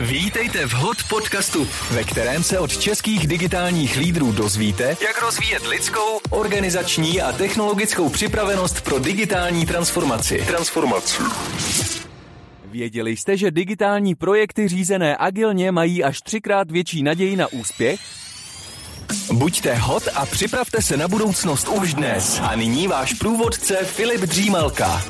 [0.00, 6.20] Vítejte v HOT podcastu, ve kterém se od českých digitálních lídrů dozvíte, jak rozvíjet lidskou,
[6.30, 10.44] organizační a technologickou připravenost pro digitální transformaci.
[10.46, 11.22] Transformaci.
[12.64, 18.00] Věděli jste, že digitální projekty řízené agilně mají až třikrát větší naději na úspěch?
[19.32, 22.40] Buďte hot a připravte se na budoucnost už dnes.
[22.42, 25.02] A nyní váš průvodce Filip Dřímalka.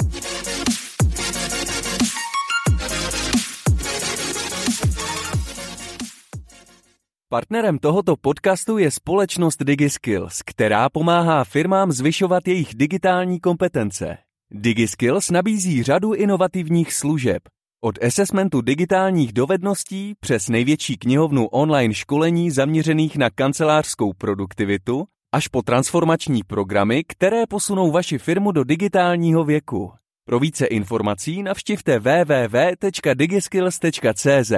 [7.33, 14.19] Partnerem tohoto podcastu je společnost DigiSkills, která pomáhá firmám zvyšovat jejich digitální kompetence.
[14.51, 17.43] DigiSkills nabízí řadu inovativních služeb.
[17.85, 25.05] Od assessmentu digitálních dovedností přes největší knihovnu online školení zaměřených na kancelářskou produktivitu
[25.35, 29.93] až po transformační programy, které posunou vaši firmu do digitálního věku.
[30.25, 34.53] Pro více informací navštivte www.digiskills.cz.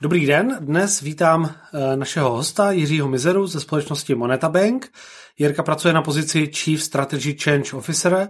[0.00, 4.92] Dobrý den, dnes vítám eh, našeho hosta Jiřího Mizeru ze společnosti Moneta Bank.
[5.38, 8.28] Jirka pracuje na pozici Chief Strategy Change Officer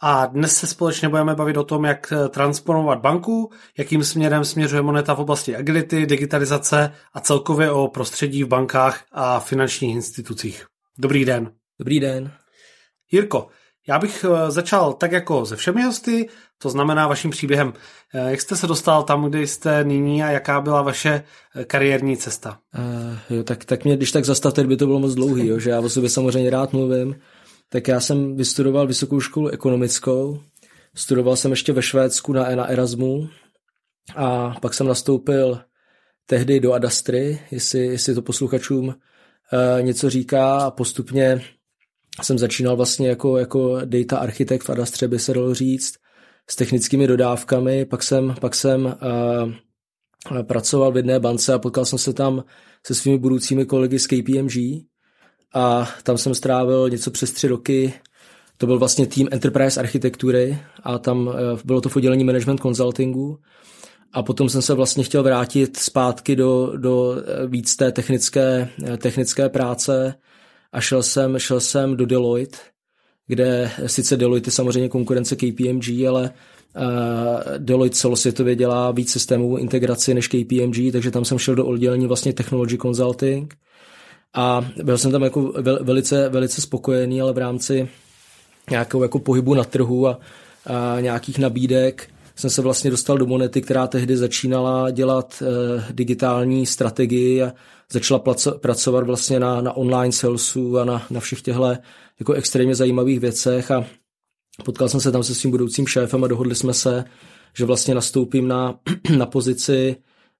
[0.00, 4.82] a dnes se společně budeme bavit o tom, jak eh, transformovat banku, jakým směrem směřuje
[4.82, 10.66] Moneta v oblasti agility, digitalizace a celkově o prostředí v bankách a finančních institucích.
[10.98, 11.52] Dobrý den.
[11.78, 12.32] Dobrý den.
[13.12, 13.48] Jirko,
[13.90, 17.72] já bych eh, začal tak jako se všemi hosty, to znamená vaším příběhem.
[18.14, 21.22] Eh, jak jste se dostal tam, kde jste nyní a jaká byla vaše
[21.56, 22.58] eh, kariérní cesta?
[22.78, 25.70] Uh, jo, tak, tak mě, když tak zastavte, by to bylo moc dlouhý, jo, že
[25.70, 27.16] já o sobě samozřejmě rád mluvím.
[27.68, 30.40] Tak já jsem vystudoval vysokou školu ekonomickou,
[30.94, 33.28] studoval jsem ještě ve Švédsku na, na Erasmu
[34.16, 35.60] a pak jsem nastoupil
[36.26, 38.94] tehdy do Adastry, jestli, jestli to posluchačům uh,
[39.82, 41.42] něco říká a postupně
[42.24, 45.94] jsem začínal vlastně jako, jako data architekt v Adastře, by se dalo říct,
[46.50, 51.98] s technickými dodávkami, pak jsem, pak jsem uh, pracoval v jedné bance a potkal jsem
[51.98, 52.44] se tam
[52.86, 54.56] se svými budoucími kolegy z KPMG
[55.54, 57.92] a tam jsem strávil něco přes tři roky.
[58.56, 63.38] To byl vlastně tým Enterprise architektury a tam uh, bylo to v oddělení management consultingu.
[64.12, 69.48] A potom jsem se vlastně chtěl vrátit zpátky do, do eh, víc té technické, technické
[69.48, 70.14] práce
[70.72, 72.58] a šel jsem, šel jsem do Deloitte,
[73.26, 76.30] kde sice Deloitte je samozřejmě konkurence KPMG, ale
[76.76, 82.06] uh, Deloitte celosvětově dělá víc systémovou integraci než KPMG, takže tam jsem šel do oddělení
[82.06, 83.54] vlastně Technology Consulting.
[84.34, 87.88] A byl jsem tam jako vel, velice, velice spokojený, ale v rámci
[88.70, 90.18] nějakého jako pohybu na trhu a,
[90.66, 92.08] a nějakých nabídek
[92.40, 97.52] jsem se vlastně dostal do Monety, která tehdy začínala dělat uh, digitální strategii a
[97.92, 98.22] začala
[98.60, 101.72] pracovat vlastně na, na online salesu a na, na všech těchto
[102.20, 103.70] jako extrémně zajímavých věcech.
[103.70, 103.86] A
[104.64, 107.04] potkal jsem se tam se svým budoucím šéfem a dohodli jsme se,
[107.56, 108.78] že vlastně nastoupím na,
[109.16, 109.96] na pozici,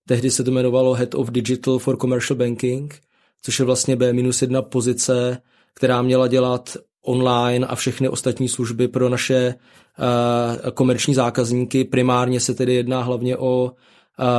[0.08, 3.00] tehdy se to jmenovalo Head of Digital for Commercial Banking,
[3.42, 5.38] což je vlastně B-1 pozice,
[5.74, 11.84] která měla dělat online a všechny ostatní služby pro naše uh, komerční zákazníky.
[11.84, 13.72] Primárně se tedy jedná hlavně o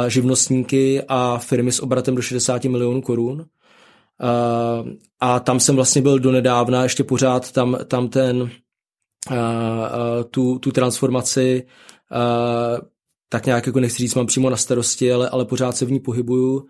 [0.08, 3.46] živnostníky a firmy s obratem do 60 milionů korun.
[5.20, 8.50] A tam jsem vlastně byl donedávna, ještě pořád tam, tam ten,
[10.32, 11.64] tu, tu transformaci
[13.30, 16.00] tak nějak jako nechci říct, mám přímo na starosti, ale, ale pořád se v ní
[16.00, 16.66] pohybuju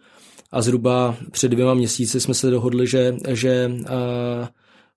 [0.52, 4.47] a zhruba před dvěma měsíci jsme se dohodli, že, že uh,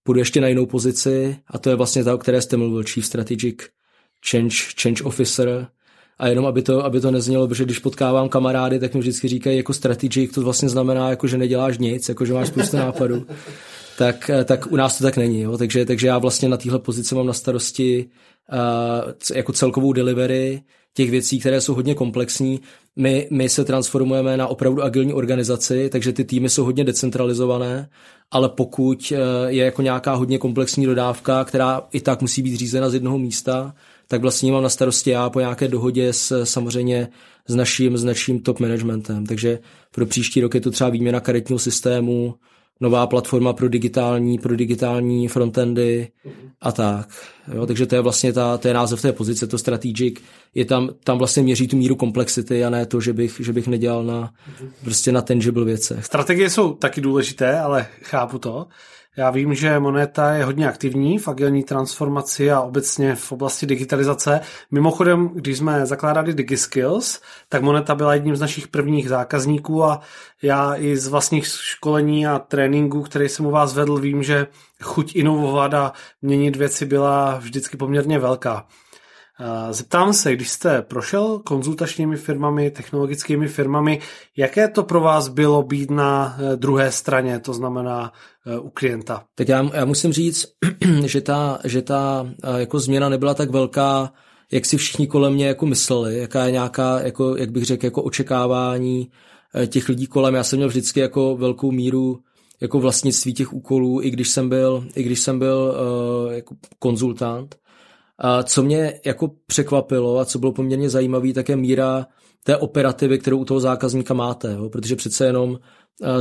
[0.05, 3.07] půjdu ještě na jinou pozici a to je vlastně ta, o které jste mluvil, Chief
[3.07, 3.57] Strategic
[4.31, 5.67] Change, change Officer,
[6.19, 9.57] a jenom aby to, aby to neznělo, protože když potkávám kamarády, tak mi vždycky říkají
[9.57, 13.27] jako strategic, to vlastně znamená, jako, že neděláš nic, jako, že máš spoustu nápadů.
[13.99, 15.41] tak, tak u nás to tak není.
[15.41, 15.59] Jo?
[15.59, 18.09] Takže, takže já vlastně na téhle pozici mám na starosti
[18.53, 20.63] uh, jako celkovou delivery
[20.95, 22.61] těch věcí, které jsou hodně komplexní.
[22.97, 27.89] My, my se transformujeme na opravdu agilní organizaci, takže ty týmy jsou hodně decentralizované,
[28.31, 29.13] ale pokud
[29.47, 33.75] je jako nějaká hodně komplexní dodávka, která i tak musí být řízena z jednoho místa,
[34.09, 37.09] tak vlastně mám na starosti já po nějaké dohodě s samozřejmě
[37.49, 39.27] s naším, s naším top managementem.
[39.27, 39.59] Takže
[39.91, 42.35] pro příští rok je to třeba výměna karetního systému,
[42.81, 46.09] nová platforma pro digitální, pro digitální frontendy
[46.61, 47.09] a tak.
[47.55, 50.21] Jo, takže to je vlastně ta, to je název té pozice, to strategic.
[50.55, 53.69] Je tam, tam vlastně měří tu míru komplexity a ne to, že bych, že bych
[53.69, 54.33] nedělal na,
[54.83, 56.05] prostě na tangible věcech.
[56.05, 58.67] Strategie jsou taky důležité, ale chápu to.
[59.17, 64.41] Já vím, že Moneta je hodně aktivní v agilní transformaci a obecně v oblasti digitalizace.
[64.71, 70.01] Mimochodem, když jsme zakládali DigiSkills, tak Moneta byla jedním z našich prvních zákazníků a
[70.43, 74.47] já i z vlastních školení a tréninků, které jsem u vás vedl, vím, že
[74.83, 78.67] chuť inovovat a měnit věci byla vždycky poměrně velká.
[79.71, 84.01] Zeptám se, když jste prošel konzultačními firmami, technologickými firmami,
[84.37, 88.13] jaké to pro vás bylo být na eh, druhé straně, to znamená
[88.47, 89.25] eh, u klienta?
[89.35, 90.47] Tak já, já musím říct,
[91.07, 94.13] že ta, že ta eh, jako změna nebyla tak velká,
[94.53, 98.03] jak si všichni kolem mě jako mysleli, jaká je nějaká, jako, jak bych řekl, jako
[98.03, 99.11] očekávání
[99.67, 100.35] těch lidí kolem.
[100.35, 102.19] Já jsem měl vždycky jako velkou míru
[102.61, 105.75] jako vlastnictví těch úkolů, i když jsem byl, i když jsem byl
[106.27, 107.57] uh, jako konzultant.
[108.19, 112.07] A co mě jako překvapilo a co bylo poměrně zajímavé, tak je míra
[112.45, 114.69] té operativy, kterou u toho zákazníka máte, jo?
[114.69, 115.59] protože přece jenom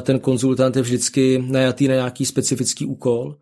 [0.01, 3.35] ten konzultant je vždycky najatý na nějaký specifický úkol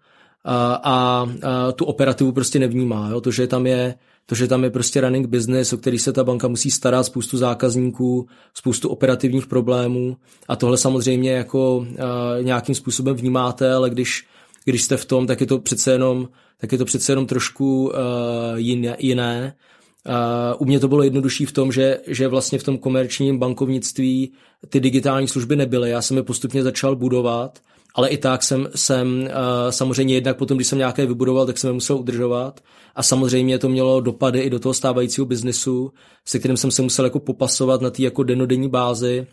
[0.43, 3.09] a, a, a tu operativu prostě nevnímá.
[3.09, 3.21] Jo?
[3.21, 3.95] To, že tam je
[4.25, 7.37] to, že tam je prostě running business, o který se ta banka musí starat, spoustu
[7.37, 10.17] zákazníků, spoustu operativních problémů
[10.47, 11.87] a tohle samozřejmě jako
[12.41, 14.27] nějakým způsobem vnímáte, ale když,
[14.65, 16.29] když jste v tom, tak je to přece jenom
[16.61, 17.91] tak je to přece jenom trošku uh,
[18.55, 18.95] jiné.
[18.99, 19.55] jiné.
[20.07, 20.13] Uh,
[20.59, 24.31] u mě to bylo jednodušší v tom, že, že vlastně v tom komerčním bankovnictví
[24.69, 25.89] ty digitální služby nebyly.
[25.89, 27.59] Já jsem je postupně začal budovat,
[27.95, 29.27] ale i tak jsem, jsem uh,
[29.69, 32.61] samozřejmě jednak potom, když jsem nějaké vybudoval, tak jsem je musel udržovat.
[32.95, 35.91] A samozřejmě to mělo dopady i do toho stávajícího biznesu,
[36.25, 39.27] se kterým jsem se musel jako popasovat na té jako denodenní bázi.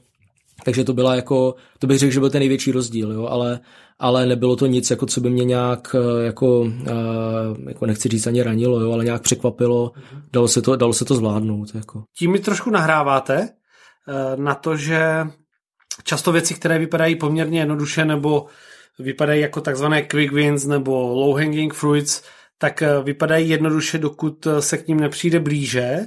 [0.64, 3.60] Takže to byla jako, to bych řekl, že byl ten největší rozdíl, jo, ale,
[3.98, 8.26] ale nebylo to nic, jako co by mě nějak, eh, jako, eh, jako nechci říct
[8.26, 9.92] ani ranilo, jo, ale nějak překvapilo,
[10.32, 11.74] dalo se to, dalo se to zvládnout.
[11.74, 12.02] Jako.
[12.18, 13.48] Tím mi trošku nahráváte
[14.08, 15.26] eh, na to, že
[16.04, 18.46] často věci, které vypadají poměrně jednoduše nebo
[18.98, 22.22] vypadají jako takzvané quick wins nebo low hanging fruits,
[22.58, 25.98] tak vypadají jednoduše, dokud se k ním nepřijde blíže.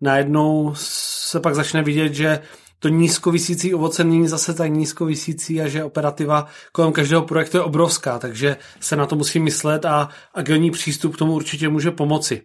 [0.00, 2.40] Najednou se pak začne vidět, že
[2.80, 8.18] to nízkovisící ovoce není zase tak nízkovisící a že operativa kolem každého projektu je obrovská,
[8.18, 12.42] takže se na to musí myslet a agilní přístup k tomu určitě může pomoci.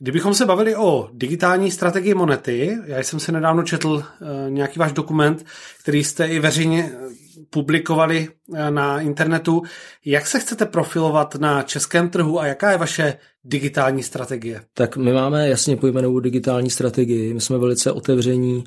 [0.00, 4.04] Kdybychom se bavili o digitální strategii monety, já jsem si nedávno četl uh,
[4.48, 5.46] nějaký váš dokument,
[5.80, 7.08] který jste i veřejně eh,
[7.50, 9.62] publikovali uh, na internetu.
[10.04, 14.60] Jak se chcete profilovat na českém trhu a jaká je vaše digitální strategie?
[14.74, 17.34] Tak my máme jasně pojmenovanou digitální strategii.
[17.34, 18.64] My jsme velice otevření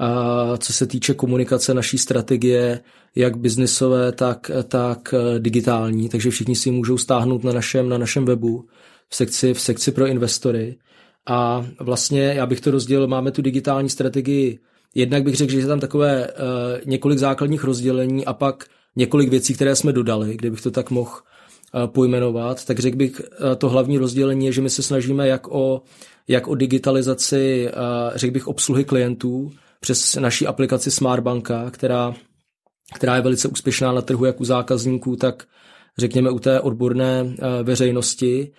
[0.00, 2.80] a co se týče komunikace naší strategie,
[3.14, 8.24] jak biznisové, tak, tak digitální, takže všichni si ji můžou stáhnout na našem, na našem
[8.24, 8.66] webu
[9.08, 10.76] v sekci, v sekci pro investory.
[11.28, 14.58] A vlastně já bych to rozdělil, máme tu digitální strategii,
[14.94, 16.32] jednak bych řekl, že je tam takové uh,
[16.84, 18.64] několik základních rozdělení a pak
[18.96, 23.20] několik věcí, které jsme dodali, kde bych to tak mohl uh, pojmenovat, tak řekl bych,
[23.58, 25.82] to hlavní rozdělení je, že my se snažíme jak o,
[26.28, 27.68] jak o digitalizaci,
[28.14, 29.50] řekl bych, obsluhy klientů,
[29.80, 32.14] přes naší aplikaci Smartbanka, která,
[32.94, 35.46] která je velice úspěšná na trhu jak u zákazníků, tak
[35.98, 38.52] řekněme u té odborné eh, veřejnosti,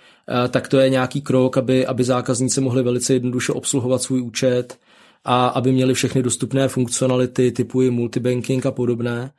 [0.46, 4.78] eh, tak to je nějaký krok, aby, aby zákazníci mohli velice jednoduše obsluhovat svůj účet
[5.26, 9.32] a aby měli všechny dostupné funkcionality typu i multibanking a podobné.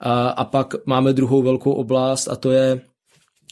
[0.00, 2.80] A, a pak máme druhou velkou oblast a to je,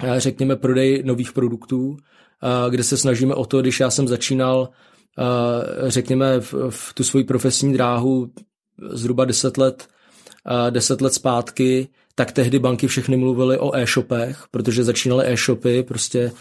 [0.03, 1.97] eh, řekněme, prodej nových produktů,
[2.71, 4.69] kde se snažíme o to, když já jsem začínal
[5.87, 8.31] řekněme, v, v tu svoji profesní dráhu
[8.90, 9.88] zhruba 10 let,
[10.70, 16.32] 10 let zpátky, tak tehdy banky všechny mluvily o e-shopech, protože začínaly e-shopy, prostě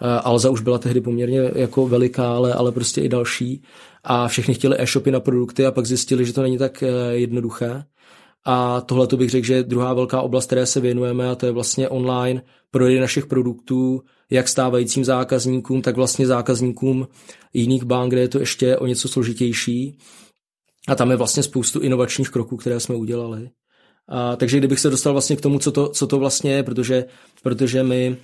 [0.00, 3.62] Alza už byla tehdy poměrně jako veliká, ale, ale prostě i další.
[4.04, 7.84] A všechny chtěli e-shopy na produkty a pak zjistili, že to není tak jednoduché.
[8.44, 11.46] A tohle to bych řekl, že je druhá velká oblast, které se věnujeme a to
[11.46, 17.08] je vlastně online prodej našich produktů, jak stávajícím zákazníkům, tak vlastně zákazníkům
[17.54, 19.98] jiných bank, kde je to ještě o něco složitější.
[20.88, 23.50] A tam je vlastně spoustu inovačních kroků, které jsme udělali.
[24.08, 27.04] A, takže kdybych se dostal vlastně k tomu, co to, co to vlastně je, protože,
[27.42, 28.16] protože my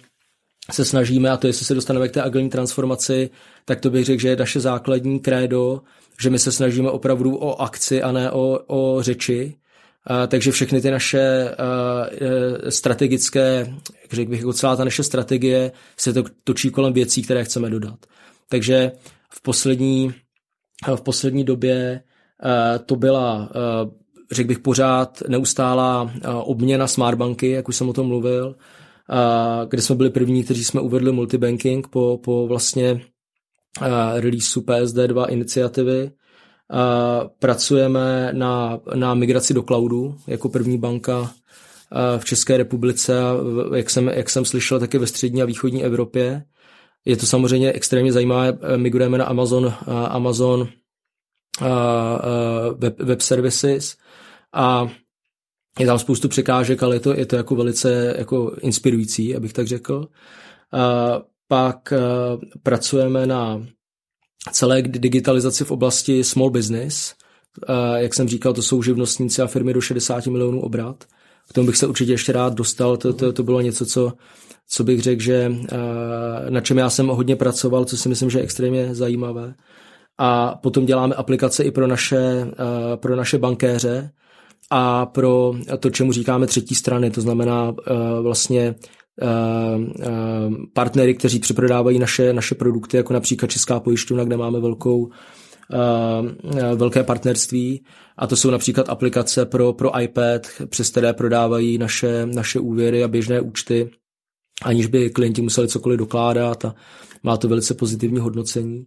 [0.73, 3.31] se snažíme, a to jestli se dostaneme k té agilní transformaci,
[3.65, 5.83] tak to bych řekl, že je naše základní krédo,
[6.21, 9.57] že my se snažíme opravdu o akci a ne o, o řeči
[10.29, 16.13] takže všechny ty naše e, strategické, jak řekl bych, jako celá ta naše strategie se
[16.13, 17.99] to točí kolem věcí, které chceme dodat.
[18.49, 18.93] Takže
[19.31, 20.15] v poslední,
[20.97, 22.03] v poslední době
[22.87, 23.51] to byla,
[24.33, 28.57] řekl bych, pořád neustálá obměna smartbanky, jak už jsem o tom mluvil,
[29.69, 33.01] kde jsme byli první, kteří jsme uvedli multibanking po, po vlastně
[34.15, 36.11] releaseu PSD2 iniciativy
[37.39, 41.33] pracujeme na, na migraci do cloudu jako první banka
[42.19, 43.37] v České republice a
[43.77, 46.45] jak jsem, jak jsem slyšel, také ve střední a východní Evropě.
[47.05, 48.59] Je to samozřejmě extrémně zajímavé.
[48.77, 49.75] Migrujeme na Amazon,
[50.09, 50.69] Amazon
[52.79, 53.97] web, web services
[54.53, 54.89] a
[55.79, 59.67] je tam spoustu překážek, ale je to, je to jako velice jako inspirující, abych tak
[59.67, 60.09] řekl.
[61.49, 61.93] Pak
[62.63, 63.67] pracujeme na
[64.53, 67.15] celé digitalizaci v oblasti small business.
[67.97, 71.05] Jak jsem říkal, to jsou živnostníci a firmy do 60 milionů obrat.
[71.49, 72.97] K tomu bych se určitě ještě rád dostal.
[72.97, 74.13] To, to, to bylo něco, co,
[74.69, 75.53] co bych řekl, že
[76.49, 79.55] na čem já jsem hodně pracoval, co si myslím, že je extrémně zajímavé.
[80.19, 82.47] A potom děláme aplikace i pro naše,
[82.97, 84.11] pro naše bankéře
[84.71, 87.75] a pro to, čemu říkáme třetí strany, to znamená
[88.23, 88.75] vlastně
[90.73, 95.11] partnery, kteří přeprodávají naše, naše produkty, jako například Česká pojišťovna, kde máme velkou,
[96.75, 97.85] velké partnerství
[98.19, 103.09] a to jsou například aplikace pro, pro iPad, přes které prodávají naše, naše úvěry a
[103.09, 103.91] běžné účty,
[104.63, 106.75] aniž by klienti museli cokoliv dokládat a
[107.23, 108.87] má to velice pozitivní hodnocení.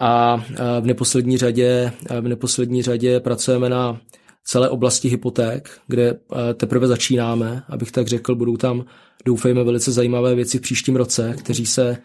[0.00, 0.36] A
[0.80, 4.00] v neposlední řadě, v neposlední řadě pracujeme na
[4.44, 6.18] celé oblasti hypoték, kde
[6.54, 8.84] teprve začínáme, abych tak řekl, budou tam,
[9.24, 11.96] doufejme, velice zajímavé věci v příštím roce, kteří se,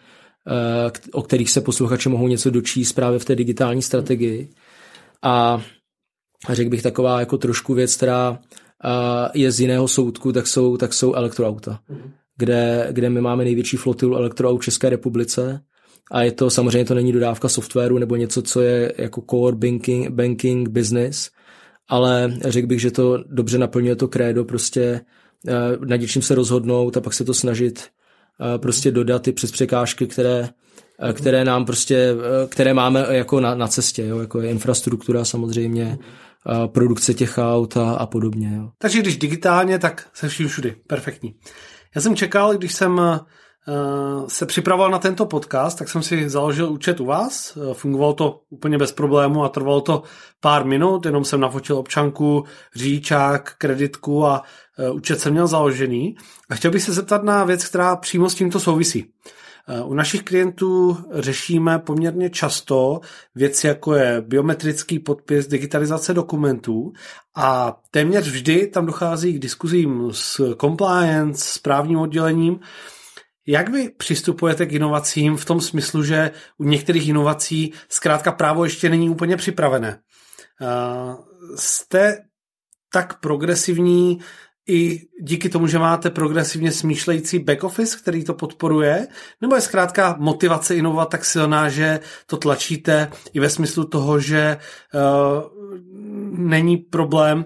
[1.12, 4.48] o kterých se posluchači mohou něco dočíst právě v té digitální strategii.
[5.22, 5.62] A
[6.50, 8.38] řekl bych taková jako trošku věc, která
[9.34, 11.80] je z jiného soudku, tak jsou, tak jsou elektroauta,
[12.36, 15.60] kde, kde my máme největší flotilu elektroaut v České republice
[16.10, 20.08] a je to samozřejmě to není dodávka softwaru nebo něco, co je jako core banking,
[20.08, 21.30] banking business,
[21.88, 25.00] ale řekl bych, že to dobře naplňuje to krédo, prostě
[25.86, 27.88] nad něčím se rozhodnout a pak se to snažit
[28.56, 30.48] prostě dodat i přes překážky, které,
[31.12, 32.14] které nám prostě,
[32.48, 35.98] které máme jako na, na cestě, jo, jako je infrastruktura samozřejmě,
[36.66, 38.52] produkce těch aut a, a podobně.
[38.56, 38.70] Jo.
[38.78, 40.76] Takže když digitálně, tak se vším všudy.
[40.86, 41.34] Perfektní.
[41.94, 43.00] Já jsem čekal, když jsem
[44.28, 47.56] se připravoval na tento podcast, tak jsem si založil účet u vás.
[47.56, 50.02] Uh, fungovalo to úplně bez problému a trvalo to
[50.40, 54.42] pár minut, jenom jsem nafotil občanku, řidičák, kreditku a
[54.90, 56.16] uh, účet jsem měl založený.
[56.50, 59.12] A chtěl bych se zeptat na věc, která přímo s tímto souvisí.
[59.84, 63.00] U našich klientů řešíme poměrně často
[63.34, 66.92] věci, jako je biometrický podpis, digitalizace dokumentů
[67.36, 72.60] a téměř vždy tam dochází k diskuzím s compliance, s právním oddělením.
[73.50, 78.88] Jak vy přistupujete k inovacím v tom smyslu, že u některých inovací zkrátka právo ještě
[78.88, 79.98] není úplně připravené?
[81.56, 82.18] Jste
[82.92, 84.20] tak progresivní
[84.68, 89.06] i díky tomu, že máte progresivně smýšlející back office, který to podporuje?
[89.40, 94.58] Nebo je zkrátka motivace inovovat tak silná, že to tlačíte i ve smyslu toho, že
[94.94, 95.42] uh,
[96.38, 97.44] není problém,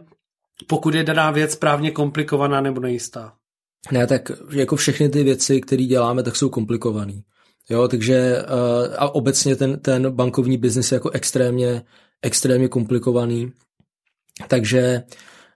[0.66, 3.32] pokud je daná věc právně komplikovaná nebo nejistá?
[3.92, 7.22] Ne, tak jako všechny ty věci, které děláme, tak jsou komplikované.
[7.70, 11.82] Jo, takže uh, a obecně ten, ten bankovní biznis je jako extrémně,
[12.22, 13.52] extrémně komplikovaný.
[14.48, 15.02] Takže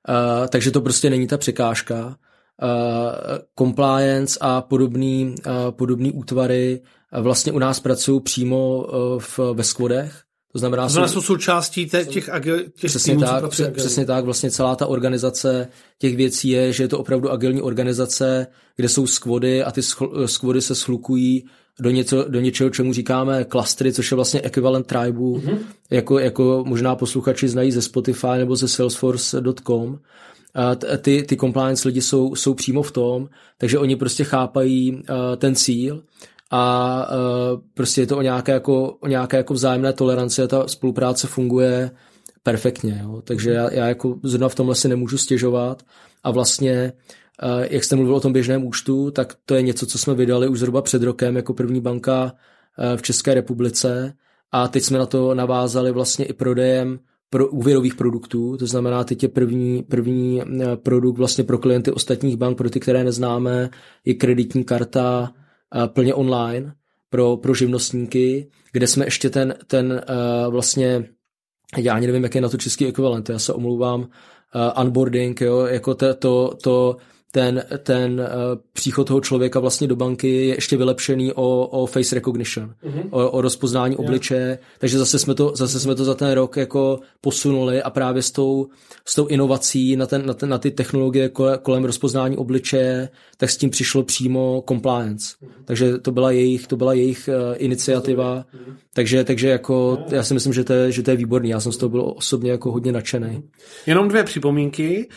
[0.08, 2.06] Uh, takže to prostě není ta překážka.
[2.06, 5.34] Uh, compliance a podobný,
[5.70, 6.82] podobný útvary
[7.20, 8.86] vlastně u nás pracují přímo
[9.18, 10.22] v, ve skvodech.
[10.52, 12.30] To znamená, to znamená jsou součástí těch, těch
[12.74, 16.88] přesně týmů, tak, přes, přesně tak, vlastně celá ta organizace těch věcí je, že je
[16.88, 19.80] to opravdu agilní organizace, kde jsou skvody a ty
[20.26, 21.44] skvody se schlukují
[21.80, 25.58] do, něco, do něčeho, čemu říkáme klastry, což je vlastně ekvivalent tribu, mm-hmm.
[25.90, 29.98] jako, jako možná posluchači znají ze Spotify nebo ze salesforce.com.
[30.54, 33.28] A ty, ty compliance lidi jsou, jsou přímo v tom,
[33.58, 35.00] takže oni prostě chápají uh,
[35.36, 36.02] ten cíl
[36.50, 40.68] a uh, prostě je to o nějaké, jako, o nějaké jako vzájemné toleranci a ta
[40.68, 41.90] spolupráce funguje
[42.42, 43.00] perfektně.
[43.02, 43.22] Jo.
[43.24, 45.82] Takže já, já jako zrovna v tomhle si nemůžu stěžovat
[46.24, 46.92] a vlastně
[47.42, 50.48] Eh, jak jste mluvil o tom běžném účtu, tak to je něco, co jsme vydali
[50.48, 52.32] už zhruba před rokem jako první banka
[52.78, 54.14] eh, v České republice
[54.52, 56.98] a teď jsme na to navázali vlastně i prodejem
[57.30, 60.42] pro úvěrových produktů, to znamená teď je první, první
[60.82, 63.70] produkt vlastně pro klienty ostatních bank, pro ty, které neznáme,
[64.04, 65.32] je kreditní karta
[65.86, 66.74] plně online
[67.10, 70.02] pro, pro živnostníky, kde jsme ještě ten, ten
[70.48, 71.08] vlastně,
[71.76, 74.08] já ani nevím, jaký je na to český ekvivalent, já se omlouvám,
[74.74, 76.96] onboarding, jo, jako to, to, to
[77.30, 78.26] ten, ten uh,
[78.72, 83.08] příchod toho člověka vlastně do banky je ještě vylepšený o, o face recognition, mm-hmm.
[83.10, 84.00] o, o rozpoznání yeah.
[84.00, 88.22] obličeje, takže zase jsme, to, zase jsme to za ten rok jako posunuli a právě
[88.22, 88.68] s tou,
[89.04, 91.30] s tou inovací na, ten, na, ten, na ty technologie
[91.62, 95.36] kolem rozpoznání obličeje, tak s tím přišlo přímo compliance.
[95.42, 95.64] Mm-hmm.
[95.64, 98.74] Takže to byla jejich, to byla jejich uh, iniciativa, mm-hmm.
[98.98, 101.72] Takže, takže jako já si myslím, že to, je, že to je výborný, já jsem
[101.72, 103.42] z toho byl osobně jako hodně nadšený.
[103.86, 105.08] Jenom dvě připomínky.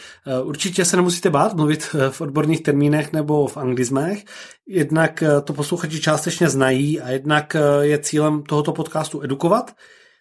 [0.41, 4.23] Uh, určitě se nemusíte bát mluvit v odborných termínech nebo v anglizmech.
[4.67, 9.71] Jednak eh, to posluchači částečně znají a jednak eh, je cílem tohoto podcastu edukovat.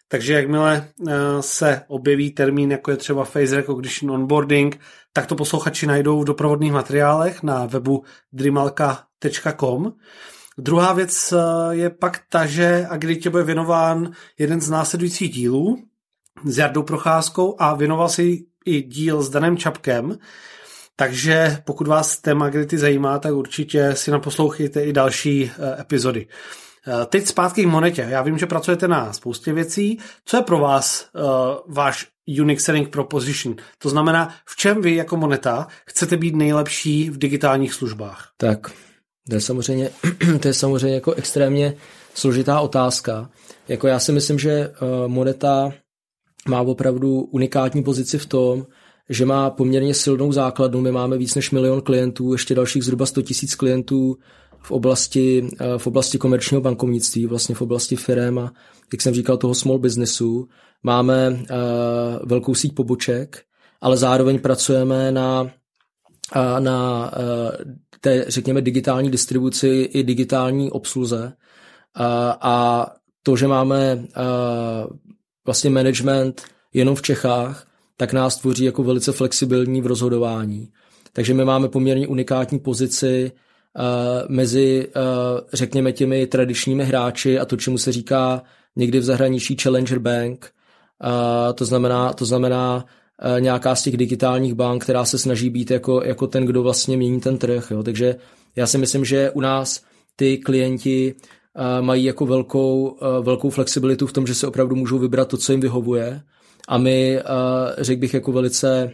[0.07, 4.79] Takže jakmile eh, se objeví termín, jako je třeba face recognition onboarding,
[5.13, 8.03] tak to posluchači najdou v doprovodných materiálech na webu
[8.33, 9.93] dreamalka.com.
[10.57, 11.33] Druhá věc
[11.71, 15.77] je pak ta, že Agilitě bude věnován jeden z následujících dílů
[16.45, 20.17] s Jardou Procházkou a věnoval si i díl s Danem Čapkem,
[20.95, 26.27] takže pokud vás téma agility zajímá, tak určitě si naposlouchejte i další eh, epizody.
[26.87, 28.05] Eh, teď zpátky k monetě.
[28.09, 29.99] Já vím, že pracujete na spoustě věcí.
[30.25, 31.21] Co je pro vás uh,
[31.75, 32.07] váš
[32.39, 33.55] unique selling proposition?
[33.77, 38.29] To znamená, v čem vy jako moneta chcete být nejlepší v digitálních službách?
[38.37, 38.71] Tak,
[39.29, 39.89] to je samozřejmě,
[40.41, 41.73] to je samozřejmě jako extrémně
[42.13, 43.29] složitá otázka.
[43.67, 45.73] Jako já si myslím, že uh, moneta
[46.47, 48.65] má opravdu unikátní pozici v tom,
[49.09, 50.81] že má poměrně silnou základnu.
[50.81, 54.17] My máme víc než milion klientů, ještě dalších zhruba 100 tisíc klientů
[54.59, 58.51] v oblasti, eh, v oblasti komerčního bankovnictví, vlastně v oblasti firm a,
[58.93, 60.47] jak jsem říkal, toho small businessu.
[60.83, 61.37] Máme uh,
[62.25, 63.41] velkou síť poboček,
[63.81, 65.51] ale zároveň pracujeme na,
[66.59, 67.11] na
[68.01, 71.23] té, řekněme, digitální distribuci i digitální obsluze.
[71.23, 72.05] Uh,
[72.41, 72.87] a
[73.23, 74.97] to, že máme uh,
[75.45, 76.41] vlastně management
[76.73, 77.67] jenom v Čechách,
[77.97, 80.69] tak nás tvoří jako velice flexibilní v rozhodování.
[81.13, 85.01] Takže my máme poměrně unikátní pozici uh, mezi, uh,
[85.53, 88.43] řekněme, těmi tradičními hráči a to, čemu se říká
[88.75, 90.51] někdy v zahraničí Challenger Bank.
[91.03, 92.85] Uh, to znamená, to znamená
[93.39, 97.19] nějaká z těch digitálních bank, která se snaží být jako, jako ten, kdo vlastně mění
[97.19, 97.71] ten trh.
[97.71, 97.83] Jo.
[97.83, 98.15] Takže
[98.55, 99.81] já si myslím, že u nás
[100.15, 104.99] ty klienti uh, mají jako velkou, uh, velkou flexibilitu v tom, že se opravdu můžou
[104.99, 106.21] vybrat to, co jim vyhovuje
[106.67, 107.23] a my, eh,
[107.77, 108.91] řekl bych, jako velice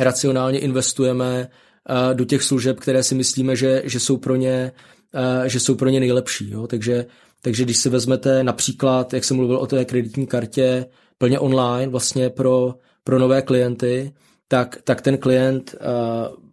[0.00, 1.48] racionálně investujeme
[1.88, 4.72] eh, do těch služeb, které si myslíme, že, že, jsou, pro ně,
[5.14, 6.50] eh, že jsou pro ně nejlepší.
[6.50, 6.66] Jo?
[6.66, 7.06] Takže,
[7.42, 10.86] takže když si vezmete například, jak jsem mluvil o té kreditní kartě,
[11.18, 12.74] plně online vlastně pro,
[13.10, 14.12] pro nové klienty,
[14.48, 15.74] tak, tak ten klient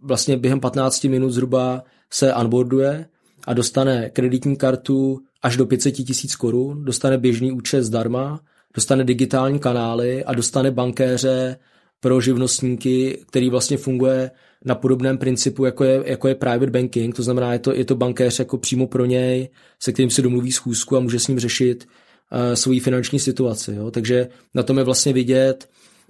[0.02, 3.06] vlastně během 15 minut zhruba se onboarduje
[3.48, 8.40] a dostane kreditní kartu až do 500 tisíc korun, dostane běžný účet zdarma,
[8.74, 11.58] dostane digitální kanály a dostane bankéře
[12.00, 14.32] pro živnostníky, který vlastně funguje
[14.66, 17.96] na podobném principu, jako je, jako je private banking, to znamená, je to, je to
[17.96, 21.86] bankéř jako přímo pro něj, se kterým si domluví schůzku a může s ním řešit
[22.32, 23.76] uh, svoji finanční situaci.
[23.76, 23.92] Jo?
[23.92, 25.70] Takže na tom je vlastně vidět,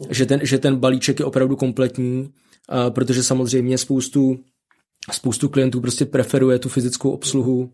[0.09, 4.39] že ten, že ten balíček je opravdu kompletní, uh, protože samozřejmě spoustu,
[5.11, 7.71] spoustu klientů prostě preferuje tu fyzickou obsluhu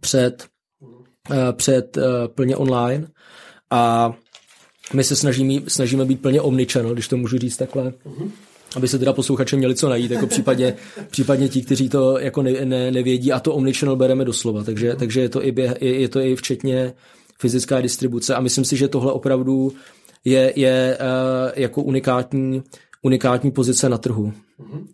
[0.00, 0.46] před,
[1.52, 1.98] před
[2.34, 3.08] plně online
[3.70, 4.12] a
[4.94, 7.90] my se snažíme, snažíme být plně omnichannel, když to můžu říct takhle.
[7.90, 8.30] Mm-hmm
[8.76, 10.76] aby se teda posluchači měli co najít, jako případně,
[11.10, 14.96] případně ti, kteří to jako ne, ne, nevědí a to omnichannel bereme doslova, takže, mm-hmm.
[14.96, 16.92] takže je, to i běh, je, je to i včetně
[17.38, 19.72] fyzická distribuce a myslím si, že tohle opravdu
[20.24, 22.62] je, je uh, jako unikátní,
[23.02, 24.32] unikátní pozice na trhu.
[24.60, 24.86] Mm-hmm.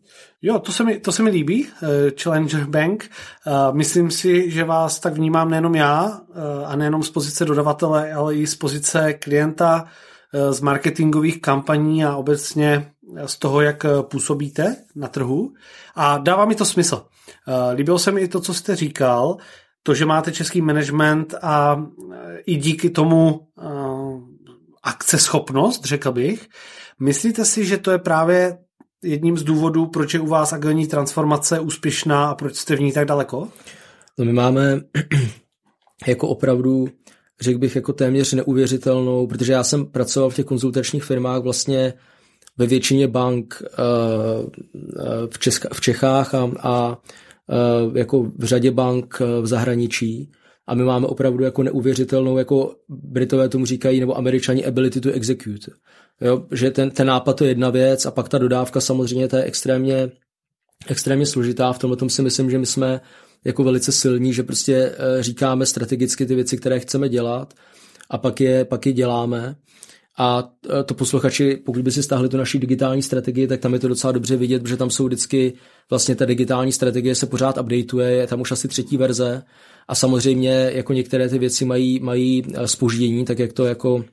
[0.42, 1.88] Jo, to se mi, to se mi líbí, uh,
[2.22, 3.10] Challenger Bank.
[3.46, 6.20] Uh, myslím si, že vás tak vnímám nejenom já,
[6.66, 9.84] a nejenom z pozice dodavatele, ale i z pozice klienta,
[10.50, 12.90] z marketingových kampaní a obecně
[13.26, 15.52] z toho, jak působíte na trhu.
[15.94, 17.02] A dává mi to smysl.
[17.74, 19.36] Líbilo se mi i to, co jste říkal,
[19.82, 21.84] to, že máte český management a
[22.46, 23.46] i díky tomu
[24.82, 26.48] akceschopnost, řekl bych.
[27.00, 28.58] Myslíte si, že to je právě
[29.02, 32.92] jedním z důvodů, proč je u vás agilní transformace úspěšná a proč jste v ní
[32.92, 33.48] tak daleko?
[34.18, 34.80] No my máme
[36.06, 36.88] jako opravdu,
[37.40, 41.94] řekl bych, jako téměř neuvěřitelnou, protože já jsem pracoval v těch konzultačních firmách vlastně
[42.56, 43.76] ve většině bank eh,
[45.00, 46.98] eh, v, Čechách a, a
[47.50, 50.32] eh, jako v řadě bank v zahraničí
[50.70, 55.70] a my máme opravdu jako neuvěřitelnou, jako Britové tomu říkají, nebo Američani ability to execute.
[56.20, 59.38] Jo, že ten, ten nápad to je jedna věc a pak ta dodávka samozřejmě ta
[59.38, 60.10] je extrémně,
[60.88, 61.72] extrémně složitá.
[61.72, 63.00] V tomhle tom si myslím, že my jsme
[63.44, 67.54] jako velice silní, že prostě eh, říkáme strategicky ty věci, které chceme dělat
[68.10, 69.56] a pak je, pak je děláme.
[70.18, 70.50] a
[70.84, 74.12] to posluchači, pokud by si stáhli tu naší digitální strategii, tak tam je to docela
[74.12, 75.52] dobře vidět, protože tam jsou vždycky
[75.90, 79.42] vlastně ta digitální strategie se pořád updateuje, je tam už asi třetí verze
[79.90, 84.04] a samozřejmě jako některé ty věci mají, mají spoždění, tak jak to jako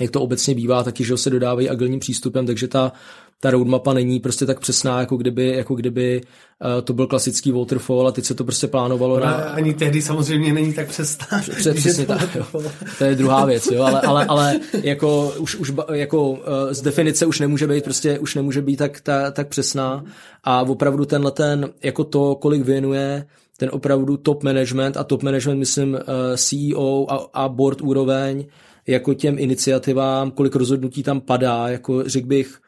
[0.00, 2.92] jak to obecně bývá, taky, že se dodávají agilním přístupem, takže ta,
[3.40, 8.08] ta roadmapa není prostě tak přesná, jako kdyby, jako kdyby uh, to byl klasický waterfall
[8.08, 9.36] a teď se to prostě plánovalo Ona na...
[9.36, 11.26] Ani tehdy samozřejmě není tak přesná.
[11.40, 12.62] Přes, přesně tak, jo.
[12.98, 16.38] To je druhá věc, jo, ale, ale, ale jako, už, už jako uh,
[16.70, 20.04] z definice už nemůže být prostě, už nemůže být tak, ta, tak přesná
[20.44, 23.26] a opravdu tenhle ten, jako to, kolik věnuje
[23.58, 26.00] ten opravdu top management a top management myslím uh,
[26.36, 28.46] CEO a, a board úroveň,
[28.86, 32.58] jako těm iniciativám, kolik rozhodnutí tam padá, jako řekl bych,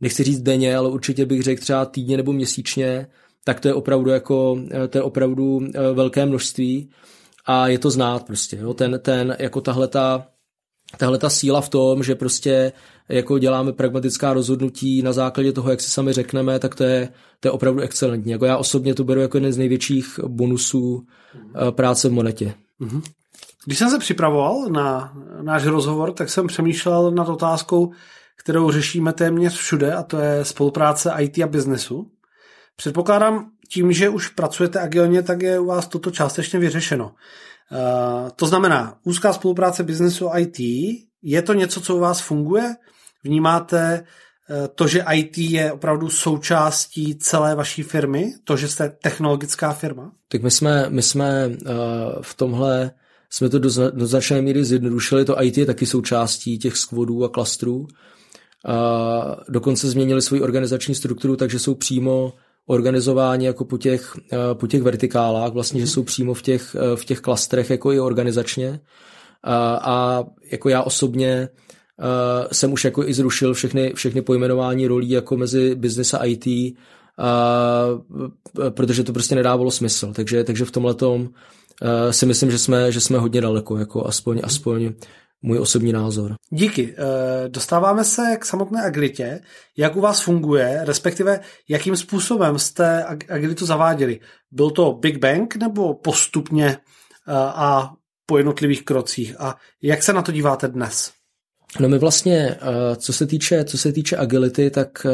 [0.00, 3.06] nechci říct denně, ale určitě bych řekl třeba týdně nebo měsíčně,
[3.44, 6.90] tak to je opravdu jako, to je opravdu eh, velké množství
[7.46, 8.74] a je to znát prostě, jo?
[8.74, 10.26] ten, ten, jako tahle ta,
[10.96, 12.72] tahle ta síla v tom, že prostě
[13.08, 17.08] jako děláme pragmatická rozhodnutí na základě toho, jak si sami řekneme, tak to je,
[17.40, 18.32] to je opravdu excelentní.
[18.32, 22.54] Jako já osobně to beru jako jeden z největších bonusů eh, práce v Monetě.
[22.80, 23.02] Mm-hmm.
[23.64, 27.92] Když jsem se připravoval na náš rozhovor, tak jsem přemýšlel nad otázkou,
[28.36, 32.10] kterou řešíme téměř všude, a to je spolupráce IT a biznesu.
[32.76, 37.14] Předpokládám, tím, že už pracujete agilně, tak je u vás toto částečně vyřešeno.
[37.72, 40.58] Uh, to znamená, úzká spolupráce biznesu IT,
[41.22, 42.74] je to něco, co u vás funguje?
[43.24, 44.04] Vnímáte
[44.50, 48.32] uh, to, že IT je opravdu součástí celé vaší firmy?
[48.44, 50.12] To, že jste technologická firma?
[50.28, 51.54] Tak my jsme, my jsme uh,
[52.22, 52.90] v tomhle
[53.30, 55.24] jsme to do, do značné míry zjednodušili.
[55.24, 57.86] To IT je taky součástí těch skvodů a klastrů.
[58.66, 62.32] A dokonce změnili svoji organizační strukturu, takže jsou přímo
[62.70, 64.16] organizováni jako po těch,
[64.54, 68.80] po těch vertikálách, vlastně, že jsou přímo v těch, v těch klastrech jako i organizačně.
[69.42, 71.48] A, a jako já osobně
[71.98, 76.46] uh, jsem už jako i zrušil všechny, všechny pojmenování rolí jako mezi business a IT,
[76.46, 76.70] uh,
[78.70, 80.12] protože to prostě nedávalo smysl.
[80.12, 81.26] Takže, takže v tomhle uh,
[82.10, 84.92] si myslím, že jsme, že jsme hodně daleko, jako aspoň, aspoň
[85.42, 86.34] můj osobní názor.
[86.50, 86.94] Díky.
[86.98, 89.40] Eh, dostáváme se k samotné agilitě.
[89.76, 94.20] Jak u vás funguje, respektive jakým způsobem jste agilitu zaváděli?
[94.50, 96.78] Byl to Big Bang nebo postupně eh,
[97.36, 97.90] a
[98.26, 99.40] po jednotlivých krocích?
[99.40, 101.12] A jak se na to díváte dnes?
[101.80, 105.06] No my vlastně, eh, co se týče, co se týče agility, tak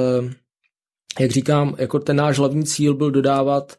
[1.21, 3.77] jak říkám, jako ten náš hlavní cíl byl dodávat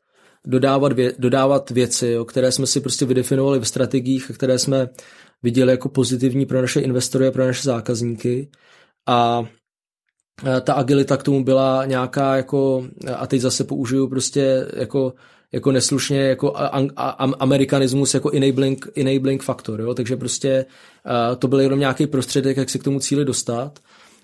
[0.48, 4.90] dodávat, vě, dodávat věci, jo, které jsme si prostě vydefinovali v strategiích, které jsme
[5.44, 8.50] viděli jako pozitivní pro naše investory a pro naše zákazníky.
[9.08, 9.46] A
[10.62, 15.14] ta agilita k tomu byla nějaká jako, a teď zase použiju prostě jako,
[15.52, 16.68] jako neslušně jako a,
[17.40, 19.94] amerikanismus jako enabling, enabling faktor, jo?
[19.94, 20.66] takže prostě
[21.40, 23.80] to byl jenom nějaký prostředek, jak se k tomu cíli dostat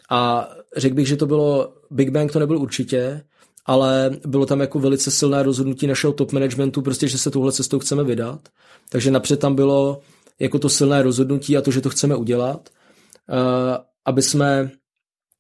[0.10, 3.22] a řekl bych, že to bylo, Big Bang to nebyl určitě,
[3.66, 7.80] ale bylo tam jako velice silné rozhodnutí našeho top managementu, prostě, že se touhle cestou
[7.80, 8.40] chceme vydat.
[8.90, 10.02] Takže napřed tam bylo
[10.40, 12.70] jako to silné rozhodnutí a to, že to chceme udělat.
[13.32, 13.38] Uh,
[14.06, 14.72] aby jsme,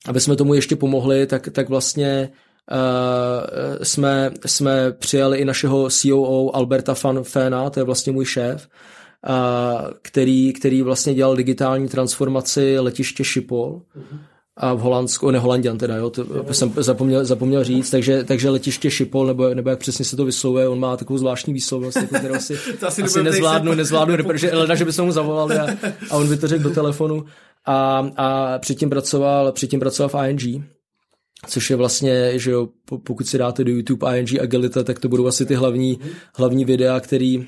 [0.08, 2.30] aby jsme tomu ještě pomohli, tak, tak vlastně
[2.72, 8.70] uh, jsme, jsme přijali i našeho COO Alberta Fan Fena, to je vlastně můj šéf,
[9.30, 13.82] uh, který, který vlastně dělal digitální transformaci letiště Šipol.
[13.98, 14.20] Mm-hmm
[14.58, 18.92] a v Holandsku, ne Holandian teda, jo, to jsem zapomněl, zapomněl říct, takže, takže letiště
[18.92, 22.40] Šipol, nebo, nebo jak přesně se to vyslovuje, on má takovou zvláštní výslovnost, jako, kterou
[22.40, 25.68] si, asi, asi nezvládnu, nezvládnu, protože Elena, že by se mu zavolali a,
[26.10, 27.26] a on by to řekl do telefonu
[27.66, 30.64] a, a předtím pracoval, předtím pracoval v ING,
[31.48, 32.70] což je vlastně, že jo,
[33.04, 36.00] pokud si dáte do YouTube ING Agilita, tak to budou asi ty hlavní,
[36.36, 37.48] hlavní videa, který,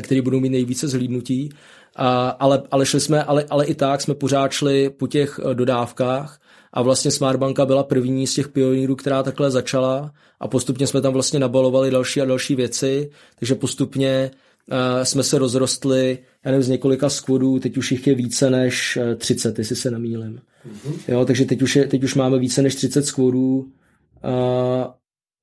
[0.00, 1.50] který budou mít nejvíce zhlídnutí.
[1.96, 5.54] A, ale, ale šli jsme, ale, ale i tak jsme pořád šli po těch eh,
[5.54, 6.40] dodávkách.
[6.72, 10.12] A vlastně Smartbanka byla první z těch pionýrů, která takhle začala.
[10.40, 14.30] A postupně jsme tam vlastně nabalovali další a další věci, takže postupně
[14.70, 18.98] uh, jsme se rozrostli, já nevím, z několika skvodů, teď už jich je více než
[19.16, 20.40] 30, eh, jestli se namílim.
[20.68, 20.94] Mm-hmm.
[21.08, 23.64] Jo, takže teď už, je, teď už máme více než 30 skvodů, uh,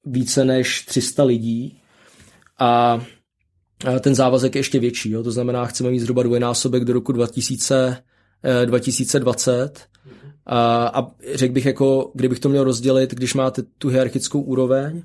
[0.06, 1.82] více než 300 lidí.
[2.60, 3.02] A
[4.00, 5.12] ten závazek je ještě větší.
[5.12, 5.24] Jo?
[5.24, 7.98] To znamená, chceme mít zhruba dvojnásobek do roku 2000,
[8.66, 9.80] 2020.
[10.46, 15.02] A, a řekl bych, jako, kdybych to měl rozdělit, když máte tu hierarchickou úroveň,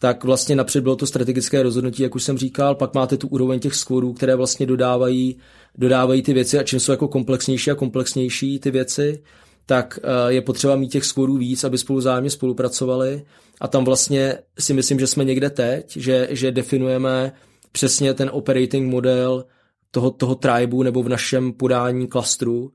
[0.00, 3.60] tak vlastně napřed bylo to strategické rozhodnutí, jak už jsem říkal, pak máte tu úroveň
[3.60, 5.36] těch skvodů, které vlastně dodávají,
[5.78, 9.22] dodávají ty věci a čím jsou jako komplexnější a komplexnější ty věci,
[9.66, 13.24] tak eh, je potřeba mít těch skvorů víc, aby spolu zájemně spolupracovali
[13.60, 17.32] a tam vlastně si myslím, že jsme někde teď, že, že definujeme
[17.76, 19.44] přesně ten operating model
[19.90, 22.72] toho, toho tribu nebo v našem podání klastru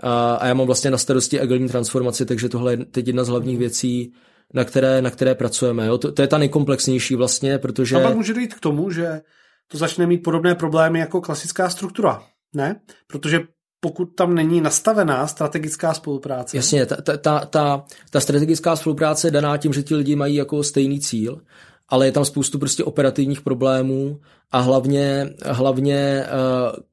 [0.00, 3.28] a, a já mám vlastně na starosti agilní transformaci, takže tohle je teď jedna z
[3.28, 4.12] hlavních věcí,
[4.54, 5.86] na které, na které pracujeme.
[5.86, 5.98] Jo?
[5.98, 7.96] To, to je ta nejkomplexnější vlastně, protože...
[7.96, 9.22] A pak může dojít k tomu, že
[9.68, 12.22] to začne mít podobné problémy jako klasická struktura,
[12.54, 12.80] ne?
[13.06, 13.40] Protože
[13.80, 16.56] pokud tam není nastavená strategická spolupráce.
[16.56, 20.34] Jasně, ta, ta, ta, ta, ta strategická spolupráce je daná tím, že ti lidi mají
[20.34, 21.40] jako stejný cíl,
[21.88, 24.20] ale je tam spoustu prostě operativních problémů
[24.52, 26.28] a hlavně, hlavně eh,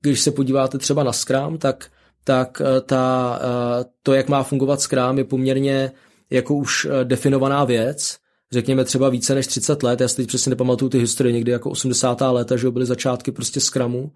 [0.01, 1.91] když se podíváte třeba na Scrum, tak,
[2.23, 5.91] tak eh, ta, eh, to, jak má fungovat Scrum, je poměrně
[6.30, 8.17] jako už definovaná věc,
[8.51, 11.69] řekněme třeba více než 30 let, já si teď přesně nepamatuju ty historie, někdy jako
[11.69, 12.21] 80.
[12.21, 14.12] léta, že byly začátky prostě Scrumu,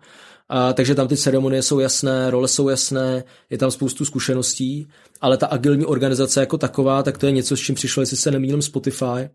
[0.50, 4.88] a, takže tam ty ceremonie jsou jasné, role jsou jasné, je tam spoustu zkušeností,
[5.22, 8.32] ale ta agilní organizace jako taková, tak to je něco, s čím přišlo, jestli se
[8.32, 9.30] nemýlím, Spotify.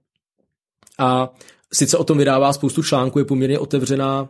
[0.99, 1.33] A
[1.73, 4.29] sice o tom vydává spoustu článků, je poměrně otevřená,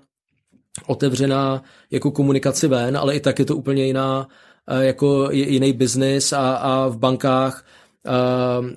[0.87, 4.29] otevřená jako komunikaci ven, ale i tak je to úplně jiná,
[4.68, 7.64] eh, jako jiný biznis a, a v bankách
[8.07, 8.73] Uh, uh,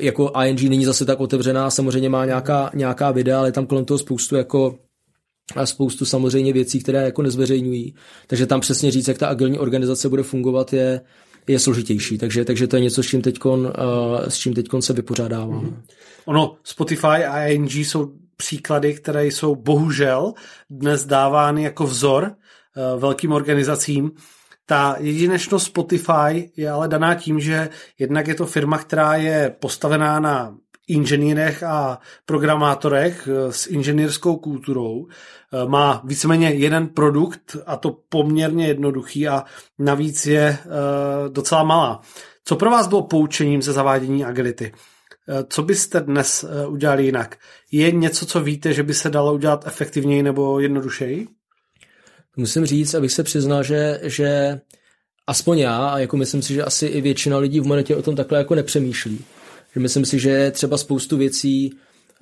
[0.00, 3.84] jako ING není zase tak otevřená, samozřejmě má nějaká, nějaká videa, ale je tam kolem
[3.84, 4.78] toho spoustu jako
[5.56, 7.94] a spoustu samozřejmě věcí, které jako nezveřejňují.
[8.26, 11.00] Takže tam přesně říct, jak ta agilní organizace bude fungovat, je,
[11.50, 12.18] je složitější.
[12.18, 13.72] Takže, takže to je něco, s čím teďkon, uh,
[14.28, 15.64] s čím teďkon se vypořádávám.
[15.64, 15.82] Mm.
[16.24, 20.32] Ono, Spotify a ING jsou příklady, které jsou bohužel
[20.70, 24.10] dnes dávány jako vzor uh, velkým organizacím.
[24.66, 30.20] Ta jedinečnost Spotify je ale daná tím, že jednak je to firma, která je postavená
[30.20, 30.54] na
[30.88, 35.06] inženýrech a programátorech eh, s inženýrskou kulturou.
[35.06, 39.44] Eh, má víceméně jeden produkt a to poměrně jednoduchý a
[39.78, 40.66] navíc je eh,
[41.28, 42.00] docela malá.
[42.44, 44.72] Co pro vás bylo poučením ze zavádění agility?
[45.48, 47.36] Co byste dnes udělali jinak?
[47.72, 51.28] Je něco, co víte, že by se dalo udělat efektivněji nebo jednodušeji?
[52.36, 54.60] Musím říct, abych se přiznal, že, že
[55.26, 58.16] aspoň já, a jako myslím si, že asi i většina lidí v monetě o tom
[58.16, 59.24] takhle jako nepřemýšlí.
[59.74, 61.72] Že myslím si, že třeba spoustu věcí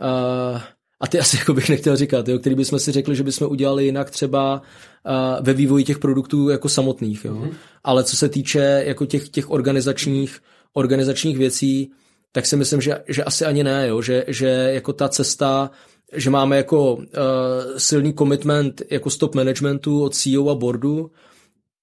[0.00, 0.60] uh,
[1.00, 3.84] a ty asi jako bych nechtěl říkat, jo, který bychom si řekli, že bychom udělali
[3.84, 7.24] jinak třeba uh, ve vývoji těch produktů jako samotných.
[7.24, 7.34] Jo.
[7.34, 7.54] Mm-hmm.
[7.84, 10.38] Ale co se týče jako těch, těch organizačních,
[10.72, 11.90] organizačních věcí,
[12.32, 15.70] tak si myslím, že, že asi ani ne, jo, že, že jako ta cesta,
[16.12, 17.04] že máme jako uh,
[17.76, 21.10] silný commitment jako stop managementu od CEO a boardu,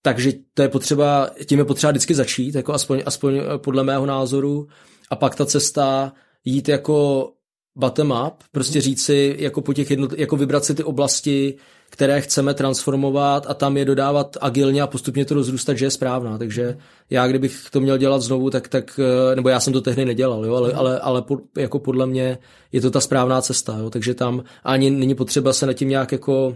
[0.01, 4.67] takže to je potřeba, tím je potřeba vždycky začít, jako aspoň, aspoň podle mého názoru,
[5.09, 6.13] a pak ta cesta
[6.45, 7.31] jít jako
[7.75, 11.55] bottom up, prostě říct si, jako po těch jednot, jako vybrat si ty oblasti,
[11.89, 16.37] které chceme transformovat a tam je dodávat agilně a postupně to rozrůstat, že je správná.
[16.37, 16.77] Takže
[17.09, 20.45] já, kdybych to měl dělat znovu, tak, tak eh, nebo já jsem to tehdy nedělal,
[20.45, 22.37] jo, ale, ale, ale po, jako podle mě
[22.71, 26.11] je to ta správná cesta, jo, takže tam ani není potřeba se nad tím nějak
[26.11, 26.55] jako,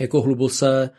[0.00, 0.90] jako hluboce,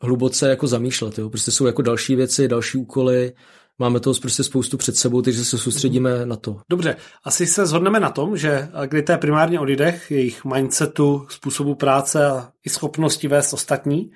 [0.00, 3.32] hluboce jako zamýšlet, jo, prostě jsou jako další věci, další úkoly,
[3.78, 6.60] máme toho prostě spoustu před sebou, takže se soustředíme na to.
[6.70, 11.26] Dobře, asi se zhodneme na tom, že kdy to je primárně o lidech, jejich mindsetu,
[11.28, 14.10] způsobu práce a i schopnosti vést ostatní.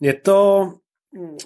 [0.00, 0.68] Je to
[1.18, 1.36] hm,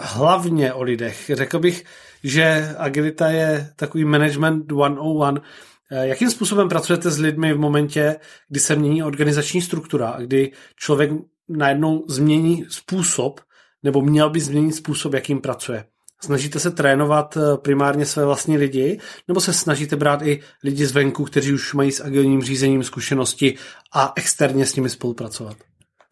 [0.00, 1.30] hlavně o lidech.
[1.34, 1.84] Řekl bych,
[2.24, 5.42] že agilita je takový management 101.
[5.90, 8.16] Eh, jakým způsobem pracujete s lidmi v momentě,
[8.48, 11.10] kdy se mění organizační struktura a kdy člověk
[11.48, 13.40] najednou změní způsob,
[13.82, 15.84] nebo měl by změnit způsob, jakým pracuje?
[16.20, 18.98] Snažíte se trénovat eh, primárně své vlastní lidi,
[19.28, 23.54] nebo se snažíte brát i lidi zvenku, kteří už mají s agilním řízením zkušenosti
[23.92, 25.56] a externě s nimi spolupracovat?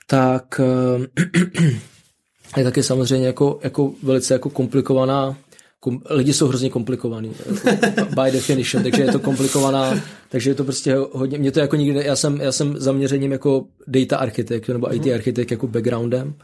[0.06, 1.70] Tak eh,
[2.56, 5.36] je taky samozřejmě jako, jako velice jako komplikovaná
[5.84, 10.64] kom, lidi jsou hrozně komplikovaný, jako by definition, takže je to komplikovaná, takže je to
[10.64, 14.94] prostě hodně, mě to jako nikdy, já jsem, já jsem zaměřením jako data architekt nebo
[14.94, 15.14] IT mhm.
[15.14, 16.34] architekt jako backgroundem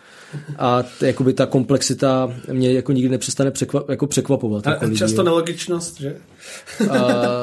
[0.58, 4.66] a t, jakoby ta komplexita mě jako nikdy nepřestane překva, jako překvapovat.
[4.66, 5.24] A jako lidi, často jo.
[5.24, 6.16] nelogičnost, že?
[6.80, 6.88] Uh,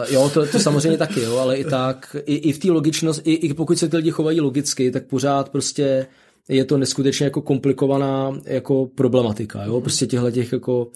[0.09, 3.33] jo, to, to samozřejmě taky, jo, ale i tak, i, i v té logičnosti, i,
[3.33, 6.07] i pokud se ty lidi chovají logicky, tak pořád prostě
[6.49, 10.87] je to neskutečně jako komplikovaná jako problematika, jo, prostě těchto těch jako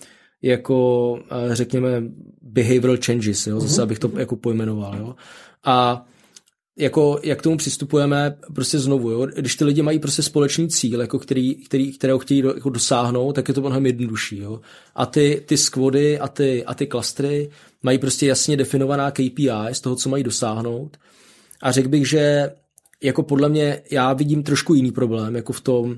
[0.41, 2.04] jako, eh, řekněme,
[2.41, 3.60] behavioral changes, jo?
[3.60, 3.84] zase mhm.
[3.84, 4.97] abych to jako pojmenoval.
[4.97, 5.15] Jo?
[5.65, 6.06] A
[6.77, 9.27] jako, jak k tomu přistupujeme, prostě znovu, jo?
[9.36, 13.34] když ty lidi mají prostě společný cíl, jako který, který, kterého chtějí do, jako dosáhnout,
[13.34, 14.38] tak je to mnohem jednodušší.
[14.38, 14.62] Jo?
[14.95, 17.49] A ty, ty squady a ty, a ty klastry
[17.84, 20.97] mají prostě jasně definovaná KPI z toho, co mají dosáhnout.
[21.62, 22.51] A řekl bych, že
[23.04, 25.95] jako podle mě já vidím trošku jiný problém, jako v tom,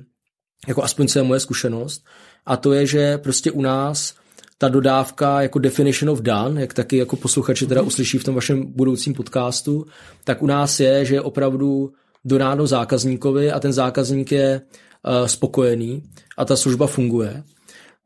[0.68, 2.06] jako aspoň co je moje zkušenost,
[2.46, 4.16] a to je, že prostě u nás
[4.58, 8.74] ta dodávka jako definition of done, jak taky jako posluchači teda uslyší v tom vašem
[8.76, 9.86] budoucím podcastu,
[10.24, 11.94] tak u nás je, že je opravdu
[12.26, 16.04] dodáno zákazníkovi a ten zákazník je uh, spokojený
[16.38, 17.44] a ta služba funguje.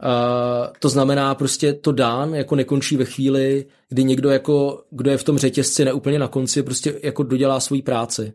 [0.03, 5.17] Uh, to znamená prostě to dán jako nekončí ve chvíli, kdy někdo jako, kdo je
[5.17, 8.33] v tom řetězci neúplně na konci, prostě jako dodělá svoji práci.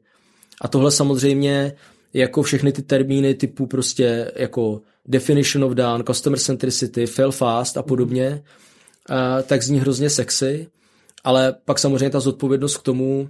[0.60, 1.72] A tohle samozřejmě
[2.14, 7.82] jako všechny ty termíny typu prostě jako definition of done, customer centricity, fail fast a
[7.82, 8.42] podobně,
[9.10, 10.66] uh, tak zní hrozně sexy,
[11.24, 13.28] ale pak samozřejmě ta zodpovědnost k tomu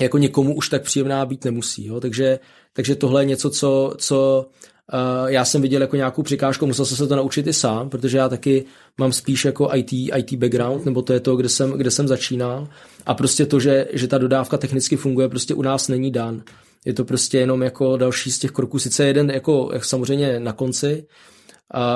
[0.00, 1.86] jako někomu už tak příjemná být nemusí.
[1.86, 2.00] Jo?
[2.00, 2.38] Takže,
[2.72, 4.46] takže tohle je něco, co, co
[4.92, 8.18] uh, já jsem viděl jako nějakou překážku, musel jsem se to naučit i sám, protože
[8.18, 8.64] já taky
[8.98, 12.68] mám spíš jako IT, IT background, nebo to je to, kde jsem, kde jsem začínal.
[13.06, 16.42] A prostě to, že, že ta dodávka technicky funguje, prostě u nás není dan.
[16.84, 21.06] Je to prostě jenom jako další z těch kroků, sice jeden jako samozřejmě na konci,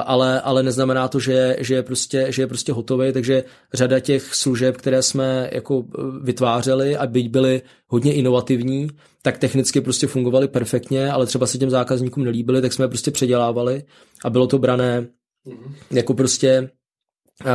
[0.07, 3.45] ale, ale neznamená to, že, že, je prostě, že je prostě hotový, takže
[3.75, 8.89] řada těch služeb, které jsme jako e, vytvářeli a byť byly hodně inovativní,
[9.23, 13.11] tak technicky prostě fungovaly perfektně, ale třeba se těm zákazníkům nelíbily, tak jsme je prostě
[13.11, 13.83] předělávali
[14.25, 15.75] a bylo to brané mm-hmm.
[15.91, 16.71] jako prostě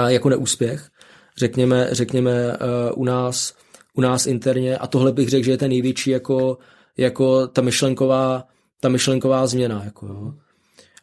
[0.07, 0.89] jako neúspěch,
[1.37, 2.57] řekněme, řekněme e,
[2.91, 3.53] u nás,
[3.93, 4.77] u nás interně.
[4.77, 6.57] A tohle bych řekl, že je ten největší jako,
[6.97, 8.43] jako ta myšlenková,
[8.79, 9.81] ta myšlenková změna.
[9.85, 10.33] Jako, jo.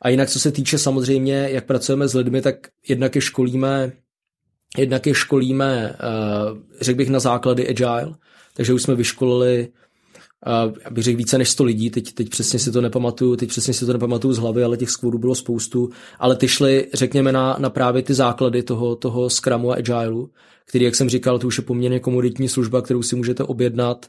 [0.02, 2.56] A jinak, co se týče samozřejmě, jak pracujeme s lidmi, tak
[2.88, 3.92] jednak je školíme,
[4.78, 5.96] jednak je školíme,
[6.52, 8.14] uh, řekl bych, na základy agile,
[8.54, 9.68] takže už jsme vyškolili
[10.46, 13.74] uh, bych řekl více než 100 lidí, teď, teď přesně si to nepamatuju, teď přesně
[13.74, 17.56] si to nepamatuju z hlavy, ale těch skvodů bylo spoustu, ale ty šly, řekněme, na,
[17.58, 20.28] na právě ty základy toho, toho Scrumu a Agileu,
[20.64, 24.06] který, jak jsem říkal, to už je poměrně komoditní služba, kterou si můžete objednat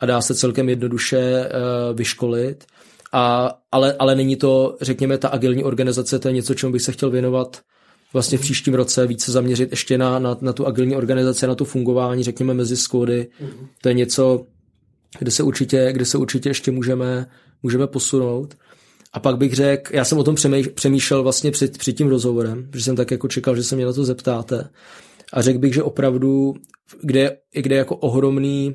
[0.00, 2.64] a dá se celkem jednoduše uh, vyškolit.
[3.12, 6.92] A, ale, ale není to, řekněme, ta agilní organizace, to je něco, čemu bych se
[6.92, 7.60] chtěl věnovat
[8.12, 11.64] vlastně v příštím roce, více zaměřit ještě na, na, na tu agilní organizaci, na to
[11.64, 13.28] fungování, řekněme, mezi skody.
[13.42, 13.68] Mm-hmm.
[13.82, 14.46] To je něco,
[15.18, 17.26] kde se určitě, kde se určitě ještě můžeme,
[17.62, 18.54] můžeme posunout.
[19.12, 20.34] A pak bych řekl, já jsem o tom
[20.74, 23.92] přemýšlel vlastně před, před tím rozhovorem, že jsem tak jako čekal, že se mě na
[23.92, 24.68] to zeptáte.
[25.32, 26.54] A řekl bych, že opravdu,
[27.02, 28.74] kde, kde jako ohromný,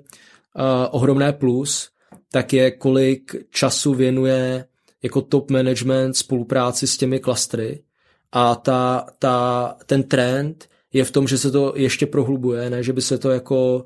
[0.91, 1.89] ohromné plus
[2.31, 4.65] tak je, kolik času věnuje
[5.03, 7.83] jako top management spolupráci s těmi klastry
[8.31, 12.93] a ta, ta, ten trend je v tom, že se to ještě prohlubuje, ne, že
[12.93, 13.85] by se to jako,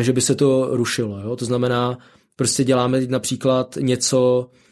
[0.00, 1.36] že by se to rušilo, jo?
[1.36, 1.98] to znamená,
[2.36, 4.67] prostě děláme například něco, Eh,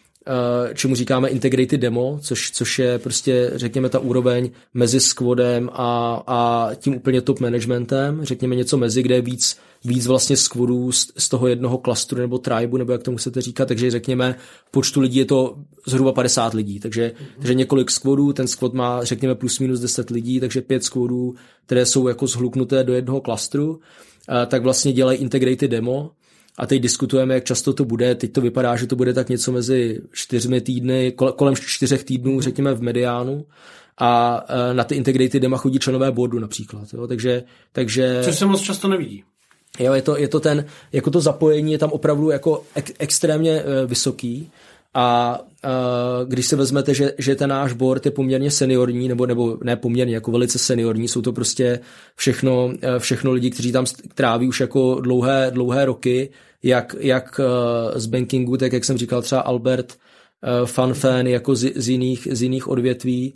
[0.75, 6.71] čemu říkáme integrated demo, což, což je prostě, řekněme, ta úroveň mezi squadem a, a
[6.75, 11.29] tím úplně top managementem, řekněme něco mezi, kde je víc, víc vlastně squadů z, z
[11.29, 14.35] toho jednoho klastru nebo tribu, nebo jak to musíte říkat, takže řekněme,
[14.71, 17.37] počtu lidí je to zhruba 50 lidí, takže, mm-hmm.
[17.37, 21.35] takže několik squadů, ten squad má, řekněme, plus minus 10 lidí, takže pět squadů,
[21.67, 23.81] které jsou jako zhluknuté do jednoho klastru,
[24.43, 26.11] eh, tak vlastně dělají integrated demo,
[26.59, 28.15] a teď diskutujeme, jak často to bude.
[28.15, 32.75] Teď to vypadá, že to bude tak něco mezi čtyřmi týdny, kolem čtyřech týdnů, řekněme,
[32.75, 33.47] v mediánu.
[33.99, 36.95] A e, na ty integrated dema chodí členové boardu například.
[36.95, 37.07] Jo?
[37.07, 37.43] Takže,
[37.73, 38.21] takže...
[38.25, 39.25] Což se moc často nevidí.
[39.79, 43.53] Jo, je to, je to ten, jako to zapojení je tam opravdu jako ek, extrémně
[43.53, 44.51] e, vysoký.
[44.99, 49.59] A uh, když se vezmete, že, že ten náš board je poměrně seniorní, nebo, nebo
[49.65, 51.81] ne poměrně, jako velice seniorní, jsou to prostě
[52.17, 56.31] všechno, všechno lidi, kteří tam tráví už jako dlouhé, dlouhé roky,
[56.63, 61.73] jak, jak uh, z bankingu, tak jak jsem říkal třeba Albert uh, Fanfen jako z,
[61.77, 63.35] z, jiných, z jiných odvětví,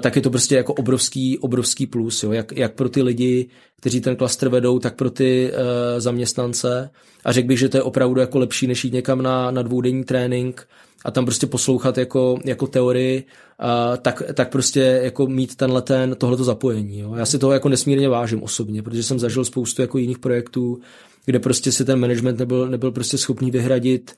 [0.00, 2.32] tak je to prostě jako obrovský, obrovský plus, jo?
[2.32, 3.48] Jak, jak pro ty lidi,
[3.80, 5.58] kteří ten klaster vedou, tak pro ty uh,
[6.00, 6.90] zaměstnance.
[7.24, 10.04] A řekl bych, že to je opravdu jako lepší, než jít někam na, na dvoudenní
[10.04, 10.66] trénink
[11.06, 13.24] a tam prostě poslouchat jako, jako teorii,
[13.62, 16.98] uh, tak, tak prostě jako mít tenhle ten, tohleto zapojení.
[16.98, 17.14] Jo?
[17.14, 20.80] Já si toho jako nesmírně vážím osobně, protože jsem zažil spoustu jako jiných projektů,
[21.24, 24.14] kde prostě si ten management nebyl, nebyl prostě schopný vyhradit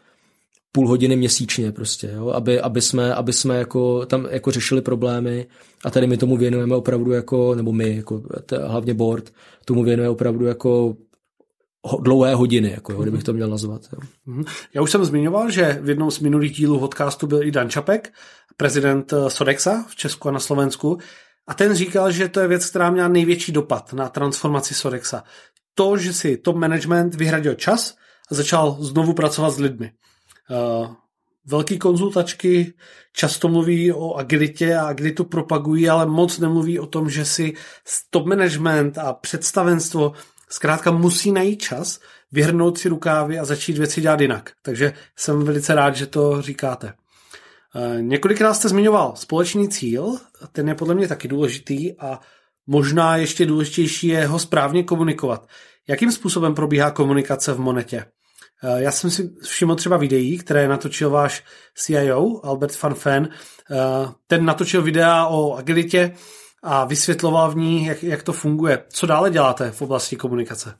[0.72, 2.28] půl hodiny měsíčně prostě, jo?
[2.28, 5.46] Aby, aby, jsme, aby jsme jako tam jako řešili problémy
[5.84, 8.22] a tady my tomu věnujeme opravdu jako, nebo my, jako
[8.66, 9.32] hlavně board,
[9.64, 10.96] tomu věnuje opravdu jako
[12.00, 13.82] dlouhé hodiny, jako, jo, kdybych to měl nazvat.
[13.92, 13.98] Jo.
[14.26, 14.44] Mhm.
[14.74, 18.12] Já už jsem zmiňoval, že v jednom z minulých dílů podcastu byl i Dan Čapek,
[18.56, 20.98] prezident eh, Sodexa v Česku a na Slovensku,
[21.46, 25.24] a ten říkal, že to je věc, která měla největší dopad na transformaci Sodexa
[25.78, 27.94] to, že si top management vyhradil čas
[28.30, 29.92] a začal znovu pracovat s lidmi.
[30.50, 30.94] Uh,
[31.46, 32.74] velký konzultačky
[33.12, 37.54] často mluví o agilitě a agilitu propagují, ale moc nemluví o tom, že si
[38.10, 40.12] top management a představenstvo
[40.48, 42.00] zkrátka musí najít čas,
[42.32, 44.50] vyhrnout si rukávy a začít věci dělat jinak.
[44.62, 46.94] Takže jsem velice rád, že to říkáte.
[47.74, 50.16] Uh, několikrát jste zmiňoval společný cíl,
[50.52, 52.20] ten je podle mě taky důležitý a
[52.70, 55.48] Možná ještě důležitější je ho správně komunikovat.
[55.88, 58.04] Jakým způsobem probíhá komunikace v Monetě?
[58.64, 63.28] Eh, já jsem si všiml třeba videí, které natočil váš CIO, Albert Van Fen.
[63.70, 63.76] Eh,
[64.26, 66.12] ten natočil videa o agilitě
[66.62, 68.82] a vysvětloval v ní, jak, jak to funguje.
[68.88, 70.74] Co dále děláte v oblasti komunikace?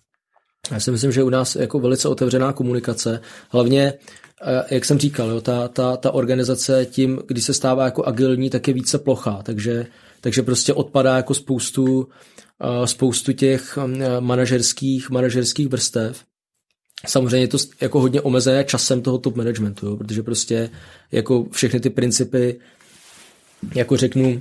[0.70, 3.20] Já si myslím, že u nás jako velice otevřená komunikace.
[3.50, 3.94] Hlavně,
[4.42, 8.50] eh, jak jsem říkal, jo, ta, ta, ta organizace tím, když se stává jako agilní,
[8.50, 9.42] tak je více plochá.
[9.42, 9.86] Takže,
[10.20, 12.08] takže prostě odpadá jako spoustu,
[12.84, 13.78] spoustu těch
[14.20, 16.24] manažerských, manažerských vrstev
[17.06, 20.70] Samozřejmě je to jako hodně omezené časem toho top managementu, jo, protože prostě
[21.12, 22.60] jako všechny ty principy,
[23.74, 24.40] jako řeknu,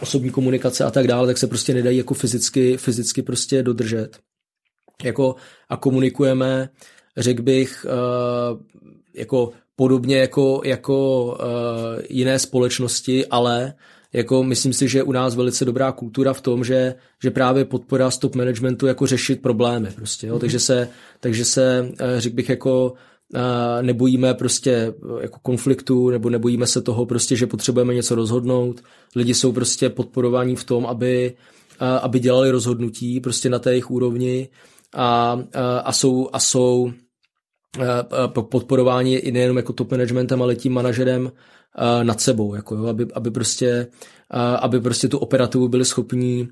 [0.00, 4.18] osobní komunikace a tak dále, tak se prostě nedají jako fyzicky, fyzicky prostě dodržet.
[5.04, 5.34] Jako
[5.68, 6.68] a komunikujeme,
[7.16, 8.60] řekl bych, uh,
[9.14, 13.74] jako podobně jako, jako uh, jiné společnosti, ale
[14.12, 18.10] jako myslím si, že u nás velice dobrá kultura v tom, že, že právě podpora
[18.10, 20.36] stop managementu jako řešit problémy prostě, jo?
[20.36, 20.40] Mm-hmm.
[20.40, 20.88] takže se,
[21.20, 23.15] takže se eh, řekl bych jako eh,
[23.82, 28.80] nebojíme prostě eh, jako konfliktu, nebo nebojíme se toho prostě, že potřebujeme něco rozhodnout.
[29.16, 31.34] Lidi jsou prostě podporovaní v tom, aby,
[32.02, 34.48] aby dělali rozhodnutí prostě na té jejich úrovni
[34.94, 35.40] a,
[35.84, 36.92] a jsou, a jsou
[38.30, 41.32] podporováni i nejenom jako top managementem, ale tím manažerem
[42.02, 43.86] nad sebou, jako jo, aby, aby, prostě,
[44.58, 46.48] aby prostě tu operativu byli schopní,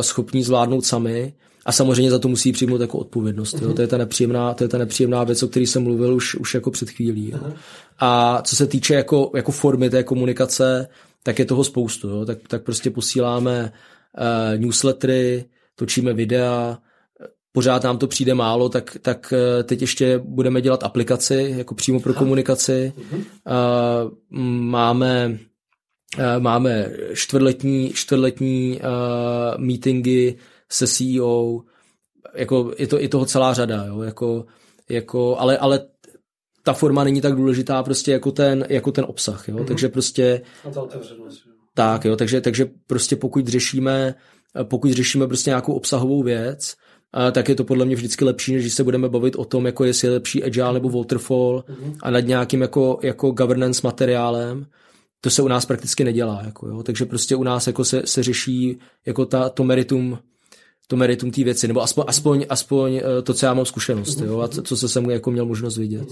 [0.00, 1.34] schopní zvládnout sami
[1.66, 3.62] a samozřejmě za to musí přijmout jako odpovědnost.
[3.62, 3.72] Jo.
[3.72, 6.54] To, je ta nepříjemná, to je ta nepříjemná věc, o které jsem mluvil už, už
[6.54, 7.30] jako před chvílí.
[7.30, 7.52] Jo.
[7.98, 10.88] A co se týče jako, jako formy té komunikace,
[11.22, 12.08] tak je toho spoustu.
[12.08, 12.24] Jo.
[12.24, 13.72] Tak, tak prostě posíláme
[14.18, 15.44] uh, newslettery,
[15.74, 16.78] točíme videa,
[17.56, 22.00] pořád nám to přijde málo, tak, tak eh, teď ještě budeme dělat aplikaci, jako přímo
[22.00, 22.92] pro komunikaci.
[23.12, 24.10] Uh,
[24.60, 25.38] máme
[26.18, 30.34] eh, máme čtvrtletní, čtvrtletní uh, meetingy
[30.72, 31.60] se CEO,
[32.34, 34.46] jako je, to, je toho celá řada, jo, jako,
[34.88, 35.80] jako, ale, ale
[36.62, 39.64] ta forma není tak důležitá prostě jako ten, jako ten obsah, jo, mm-hmm.
[39.64, 41.42] takže prostě a ta otevřenost.
[41.74, 44.14] Tak, jo, takže, takže prostě pokud řešíme,
[44.62, 46.74] pokud řešíme prostě nějakou obsahovou věc,
[47.32, 49.84] tak je to podle mě vždycky lepší, než když se budeme bavit o tom, jako
[49.84, 51.96] jestli je lepší agile nebo waterfall mm-hmm.
[52.02, 54.66] a nad nějakým jako, jako governance materiálem.
[55.20, 56.42] To se u nás prakticky nedělá.
[56.44, 56.82] Jako, jo.
[56.82, 60.18] Takže prostě u nás jako se, se řeší jako ta, to meritum
[60.86, 64.40] to meritum té věci, nebo aspoň, aspoň, aspoň eh, to, co já mám zkušenost, jo,
[64.40, 66.08] a co, co jsem jako měl možnost vidět.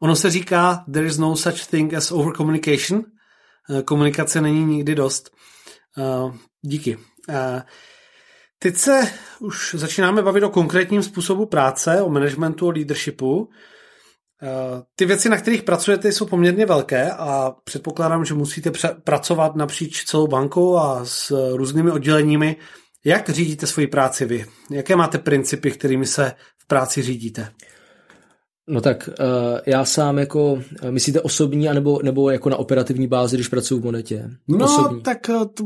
[0.00, 3.04] Ono se říká, there is no such thing as over communication.
[3.70, 5.30] Eh, komunikace není nikdy dost.
[5.96, 6.98] Uh, díky.
[8.58, 9.10] Teď se
[9.40, 13.48] už začínáme bavit o konkrétním způsobu práce, o managementu, o leadershipu.
[14.42, 18.72] Eh, ty věci, na kterých pracujete, jsou poměrně velké a předpokládám, že musíte
[19.04, 22.56] pracovat napříč celou bankou a s různými odděleními.
[23.04, 24.46] Jak řídíte svoji práci vy?
[24.70, 27.48] Jaké máte principy, kterými se v práci řídíte?
[28.68, 33.36] No tak uh, já sám jako, eh, myslíte osobní, anebo, nebo jako na operativní bázi,
[33.36, 34.30] když pracuji v Monetě?
[34.48, 35.00] No osobní.
[35.00, 35.18] tak
[35.54, 35.64] t-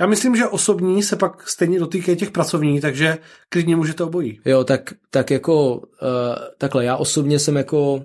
[0.00, 4.40] já myslím, že osobní se pak stejně dotýkají těch pracovních, takže klidně můžete obojí.
[4.44, 5.82] Jo, tak, tak jako
[6.58, 8.04] takhle, já osobně jsem jako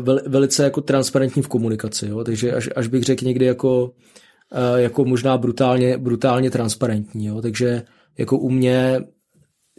[0.00, 3.90] vel, velice jako transparentní v komunikaci, jo, takže až, až bych řekl někdy jako,
[4.76, 7.82] jako možná brutálně, brutálně transparentní, jo, takže
[8.18, 9.00] jako u mě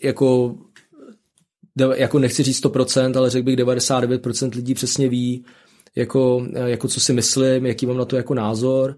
[0.03, 0.55] jako
[1.95, 5.45] jako nechci říct 100%, ale řekl bych 99% lidí přesně ví,
[5.95, 8.97] jako, jako co si myslím, jaký mám na to jako názor.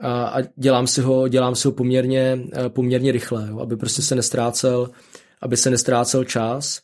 [0.00, 2.38] A, a dělám si ho, dělám si ho poměrně,
[2.68, 4.90] poměrně rychle, jo, aby prostě se nestrácel,
[5.42, 6.80] aby se nestrácel čas.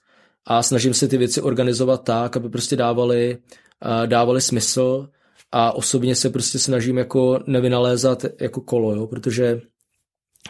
[0.46, 3.38] A snažím se ty věci organizovat tak, aby prostě dávali,
[4.06, 5.08] dávali smysl
[5.52, 9.60] a osobně se prostě snažím jako nevynalézat jako kolo, jo, protože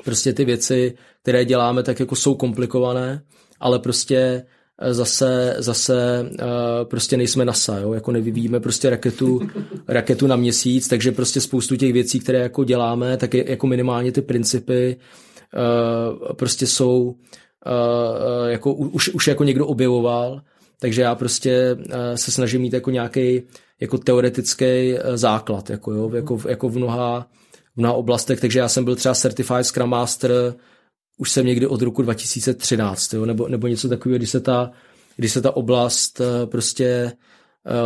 [0.04, 3.22] prostě ty věci, které děláme, tak jako jsou komplikované,
[3.60, 4.46] ale prostě
[4.90, 6.48] zase, zase uh,
[6.84, 7.92] prostě nejsme NASA, jo?
[7.92, 9.40] jako nevyvíjíme prostě raketu,
[9.88, 14.12] raketu na měsíc, takže prostě spoustu těch věcí, které jako děláme, tak je, jako minimálně
[14.12, 14.96] ty principy
[15.56, 20.40] uh, prostě jsou uh, jako už, už jako někdo objevoval,
[20.80, 21.76] takže já prostě
[22.14, 23.42] se snažím mít jako nějaký
[23.80, 26.10] jako teoretický základ, jako, jo?
[26.14, 27.28] Jako, jako v mnoha
[27.74, 30.54] v mnoha oblastech, takže já jsem byl třeba Certified Scrum Master
[31.20, 34.70] už jsem někdy od roku 2013, jo, nebo, nebo něco takového, kdy se ta,
[35.16, 37.12] kdy se ta oblast eh, prostě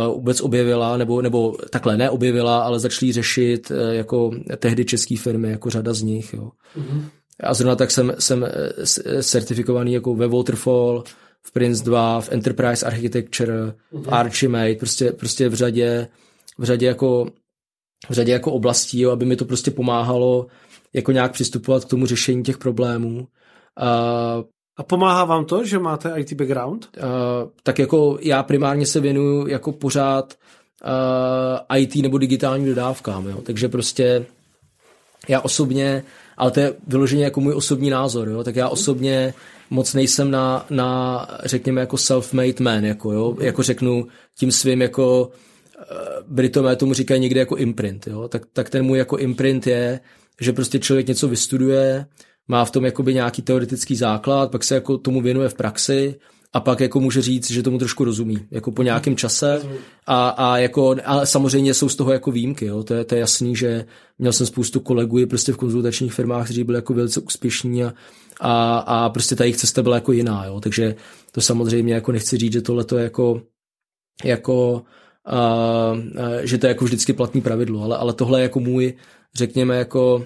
[0.07, 5.51] uh, vůbec objevila, nebo, nebo takhle neobjevila, ale začali řešit uh, jako tehdy české firmy,
[5.51, 6.33] jako řada z nich.
[6.33, 6.51] Jo.
[6.77, 7.03] Mm-hmm.
[7.39, 8.47] A zrovna tak jsem, jsem
[9.21, 11.03] certifikovaný jako ve Waterfall,
[11.45, 16.07] v Prince 2, v Enterprise Architecture, v Archimate, prostě, prostě v řadě,
[16.57, 17.27] v řadě jako
[18.09, 20.47] v řadě jako oblastí, jo, aby mi to prostě pomáhalo
[20.93, 23.27] jako nějak přistupovat k tomu řešení těch problémů.
[23.77, 24.43] A
[24.77, 26.87] A pomáhá vám to, že máte IT background?
[26.97, 27.03] Uh,
[27.63, 30.33] tak jako já primárně se věnuju jako pořád
[30.83, 33.41] uh, IT nebo digitálním dodávkám, jo.
[33.41, 34.25] takže prostě
[35.27, 36.03] já osobně,
[36.37, 39.33] ale to je vyloženě jako můj osobní názor, jo, tak já osobně
[39.69, 44.07] moc nejsem na, na řekněme, jako self-made man, jako, jo, jako řeknu
[44.37, 45.29] tím svým jako
[45.79, 45.85] eh,
[46.27, 49.99] Britové tomu říkají někde jako imprint, jo, tak, tak ten můj jako imprint je,
[50.41, 52.05] že prostě člověk něco vystuduje,
[52.47, 56.15] má v tom jakoby nějaký teoretický základ, pak se jako tomu věnuje v praxi
[56.53, 59.61] a pak jako může říct, že tomu trošku rozumí, jako po nějakém čase.
[60.07, 63.19] A, a jako, ale samozřejmě jsou z toho jako výjimky, jo, to je, to je
[63.19, 63.85] jasný, že
[64.19, 67.93] měl jsem spoustu kolegů prostě v konzultačních firmách, kteří byli jako velice úspěšní a,
[68.39, 70.95] a, a prostě ta jejich cesta byla jako jiná, jo, takže
[71.31, 73.41] to samozřejmě jako nechci říct, že tohle to je jako,
[74.23, 74.81] jako
[75.25, 75.93] a,
[76.43, 78.93] že to je jako vždycky platný pravidlo, ale, ale tohle je jako můj,
[79.35, 80.25] řekněme, jako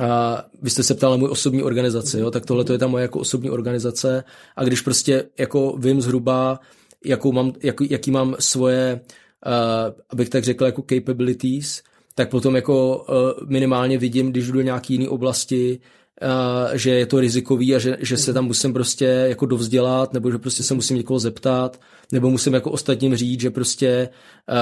[0.00, 2.86] a vy jste se ptal na můj osobní organizaci, jo, tak tohle to je ta
[2.86, 4.24] moje jako osobní organizace.
[4.56, 6.60] A když prostě jako vím zhruba,
[7.04, 9.00] jakou mám, jak, jaký mám svoje,
[9.46, 11.82] uh, abych tak řekl, jako capabilities,
[12.14, 15.97] tak potom jako uh, minimálně vidím, když jdu do nějaký jiný oblasti, uh,
[16.72, 20.38] že je to rizikový a že, že se tam musím prostě jako dovzdělat, nebo že
[20.38, 21.80] prostě se musím někoho zeptat,
[22.12, 24.08] nebo musím jako ostatním říct, že prostě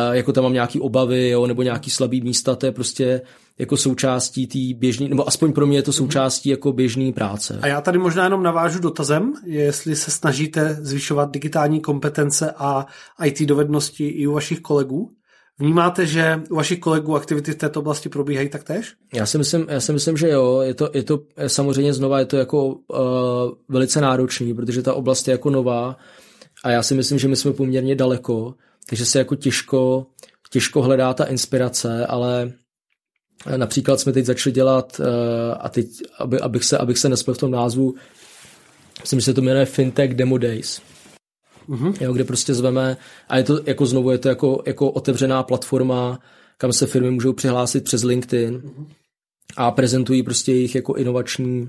[0.09, 3.21] uh, jako tam mám nějaký obavy, jo, nebo nějaký slabý místa, to je prostě
[3.59, 5.97] jako součástí té běžné, nebo aspoň pro mě je to mhm.
[5.97, 7.59] součástí jako běžné práce.
[7.63, 12.87] A já tady možná jenom navážu dotazem, jestli se snažíte zvyšovat digitální kompetence a
[13.25, 15.11] IT dovednosti i u vašich kolegů.
[15.59, 18.95] Vnímáte, že u vašich kolegů aktivity v této oblasti probíhají taktéž?
[19.15, 20.61] Já si myslím, já si myslím že jo.
[20.61, 22.77] Je to, je to samozřejmě znova je to jako uh,
[23.69, 25.97] velice náročný, protože ta oblast je jako nová
[26.65, 28.55] a já si myslím, že my jsme poměrně daleko,
[28.89, 30.07] takže se jako těžko,
[30.51, 32.53] těžko hledá ta inspirace, ale
[33.57, 35.87] Například jsme teď začali dělat, eh, a teď,
[36.19, 37.95] aby, abych se, abych se nespěl v tom názvu,
[39.01, 40.81] myslím, že se to jmenuje Fintech Demo Days.
[41.69, 41.95] Mm-hmm.
[42.01, 42.97] Jo, kde prostě zveme,
[43.29, 46.21] a je to jako znovu, je to jako, jako otevřená platforma,
[46.59, 48.87] kam se firmy můžou přihlásit přes LinkedIn mm-hmm.
[49.57, 51.69] a prezentují prostě jejich jako inovační,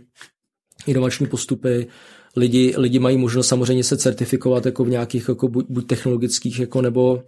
[0.88, 1.88] inovační postupy.
[2.36, 6.82] Lidi, lidi mají možnost samozřejmě se certifikovat jako v nějakých jako buď, buď technologických jako
[6.82, 7.24] nebo,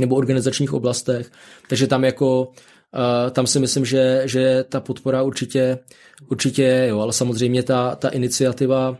[0.00, 1.30] nebo organizačních oblastech.
[1.68, 2.52] Takže tam jako
[2.94, 5.78] Uh, tam si myslím, že, že ta podpora určitě,
[6.30, 8.98] určitě jo, ale samozřejmě ta, ta iniciativa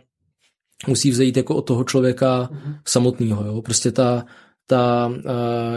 [0.87, 2.74] musí vzejít jako od toho člověka mm-hmm.
[2.87, 3.45] samotného.
[3.47, 3.62] Jo.
[3.62, 4.24] Prostě ta,
[4.66, 5.22] ta uh,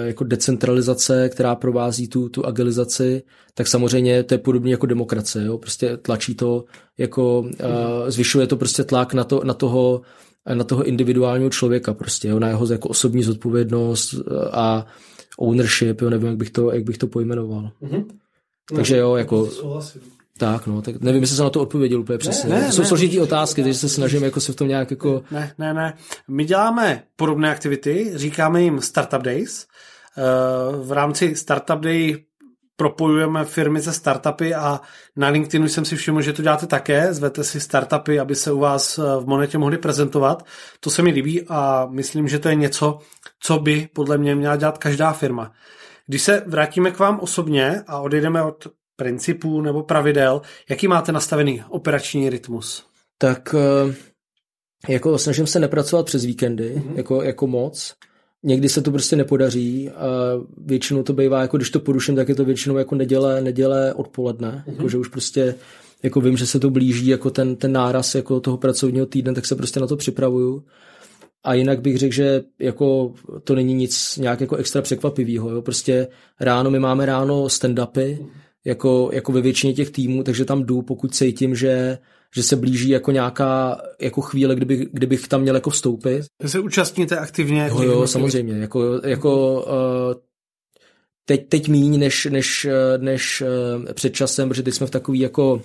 [0.06, 3.24] jako decentralizace, která provází tu, tu agilizaci,
[3.54, 5.45] tak samozřejmě to je podobně jako demokracie.
[5.45, 5.58] Jo.
[5.58, 6.66] Prostě tlačí to,
[6.97, 7.47] jako uh,
[8.08, 10.02] zvyšuje to prostě tlak na, to, na toho
[10.54, 14.16] na toho individuálního člověka prostě, jo, na jeho jako osobní zodpovědnost
[14.52, 14.86] a
[15.38, 17.72] ownership, jo, nevím, jak bych to, jak bych to pojmenoval.
[17.82, 18.06] Mm-hmm.
[18.76, 19.49] Takže jo, jako...
[20.42, 22.50] Tak, no, tak nevím, jestli jsem na to odpověděl úplně přesně.
[22.50, 25.24] Ne, ne, to jsou složitý otázky, takže se snažím jako se v tom nějak jako...
[25.32, 25.94] Ne, ne, ne.
[26.28, 29.68] My děláme podobné aktivity, říkáme jim Startup Days.
[30.18, 30.22] Eh,
[30.84, 32.24] v rámci Startup Day
[32.76, 34.82] propojujeme firmy se startupy a
[35.16, 38.60] na LinkedInu jsem si všiml, že to děláte také, zvete si startupy, aby se u
[38.60, 40.46] vás eh, v Monetě mohli prezentovat.
[40.80, 43.00] To se mi líbí a myslím, že to je něco,
[43.39, 45.52] co by podle mě měla dělat každá firma.
[46.08, 48.68] Když se vrátíme k vám osobně a odejdeme od
[49.02, 52.84] principů nebo pravidel, jaký máte nastavený operační rytmus?
[53.18, 53.95] Tak eh,
[54.89, 56.97] jako snažím se nepracovat přes víkendy, mm-hmm.
[56.97, 57.95] jako, jako moc.
[58.43, 60.06] Někdy se to prostě nepodaří a
[60.58, 64.64] většinou to bývá, jako když to poruším, tak je to většinou jako neděle, neděle odpoledne,
[64.68, 64.72] mm-hmm.
[64.72, 65.56] jako, že už prostě
[66.04, 69.45] jako vím, že se to blíží jako ten, ten náraz jako toho pracovního týdne, tak
[69.45, 70.64] se prostě na to připravuju.
[71.43, 75.62] A jinak bych řekl, že jako to není nic nějak jako extra překvapivého.
[75.62, 76.08] Prostě
[76.39, 78.26] ráno, my máme ráno stand-upy,
[78.66, 81.97] jako, jako ve většině těch týmů, takže tam jdu, pokud cítím, že,
[82.36, 86.26] že se blíží jako nějaká jako chvíle, kdyby, kdybych tam měl jako vstoupit.
[86.43, 87.68] Vy se účastníte aktivně?
[87.68, 88.53] Jo, jo, samozřejmě.
[88.53, 90.22] Jako, jako uh,
[91.26, 95.20] teď, teď míň než, než, eh, než uh, před časem, protože teď jsme v takový
[95.20, 95.62] jako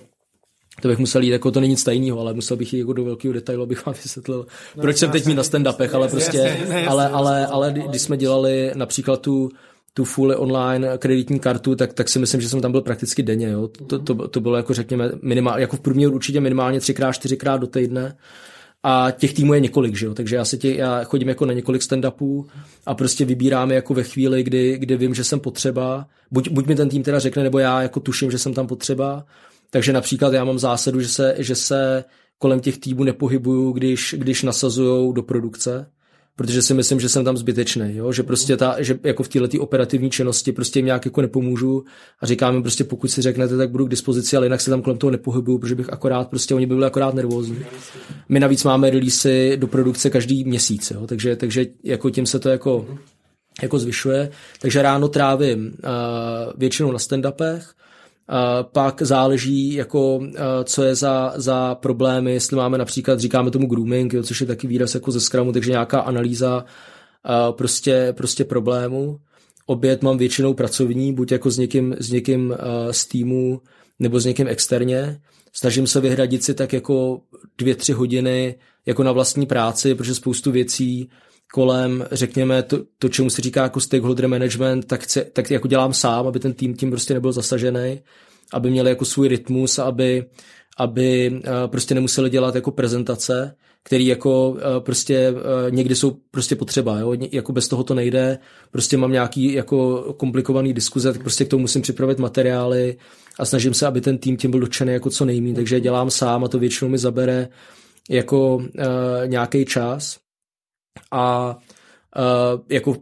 [0.81, 3.03] to bych musel jít, jako to není nic tajného, ale musel bych jít jako do
[3.03, 6.87] velkého detailu, abych vám vysvětlil, no, proč jsem teď mít na stand-upech, ale prostě, jasně,
[6.87, 9.49] ale, ale, ale když jsme dělali například tu,
[9.97, 13.47] tu fully online kreditní kartu, tak, tak si myslím, že jsem tam byl prakticky denně.
[13.47, 13.67] Jo.
[13.67, 17.67] To, to, to bylo jako řekněme minimálně, jako v průměru určitě minimálně třikrát, čtyřikrát do
[17.67, 18.17] týdne.
[18.83, 20.13] A těch týmů je několik, že jo?
[20.13, 22.45] takže já, se tě, já chodím jako na několik stand-upů
[22.85, 26.07] a prostě vybíráme jako ve chvíli, kdy, kdy vím, že jsem potřeba.
[26.31, 29.25] Buď, buď mi ten tým teda řekne, nebo já jako tuším, že jsem tam potřeba
[29.69, 32.03] takže například já mám zásadu, že se, že se
[32.37, 35.91] kolem těch týmů nepohybuju, když, když nasazují do produkce,
[36.37, 38.11] protože si myslím, že jsem tam zbytečný, jo?
[38.11, 41.83] že prostě ta, že jako v této operativní činnosti prostě jim nějak jako nepomůžu
[42.21, 44.81] a říkám jim prostě, pokud si řeknete, tak budu k dispozici, ale jinak se tam
[44.81, 47.59] kolem toho nepohybuju, protože bych akorát, prostě oni by byli akorát nervózní.
[48.29, 51.07] My navíc máme releasy do produkce každý měsíc, jo?
[51.07, 52.85] Takže, takže jako tím se to jako,
[53.61, 54.29] jako zvyšuje.
[54.61, 55.71] Takže ráno trávím uh,
[56.57, 57.61] většinou na stand-upech,
[58.71, 60.19] pak záleží, jako,
[60.63, 64.67] co je za, za problémy, jestli máme například, říkáme tomu grooming, jo, což je taky
[64.67, 66.65] výraz jako ze Scrumu, takže nějaká analýza
[67.51, 69.19] prostě, prostě problému.
[69.65, 72.55] Oběd mám většinou pracovní, buď jako s někým, s někým
[72.91, 73.61] z týmu,
[73.99, 75.21] nebo s někým externě.
[75.53, 77.21] Snažím se vyhradit si tak jako
[77.57, 78.55] dvě, tři hodiny
[78.85, 81.09] jako na vlastní práci, protože spoustu věcí
[81.53, 85.93] kolem, řekněme, to, to čemu se říká jako stakeholder management, tak, chci, tak jako dělám
[85.93, 88.01] sám, aby ten tým tím prostě nebyl zasažený,
[88.53, 90.25] aby měli jako svůj rytmus, aby,
[90.77, 95.37] aby uh, prostě nemuseli dělat jako prezentace, který jako uh, prostě uh,
[95.69, 97.13] někdy jsou prostě potřeba, jo?
[97.31, 98.37] jako bez toho to nejde,
[98.71, 102.97] prostě mám nějaký jako komplikovaný diskuze, tak prostě k tomu musím připravit materiály
[103.39, 106.43] a snažím se, aby ten tým tím byl dotčený jako co nejmí, takže dělám sám
[106.43, 107.47] a to většinou mi zabere
[108.09, 108.63] jako
[109.27, 110.17] nějaký čas
[111.11, 111.55] a
[112.17, 112.95] uh, jako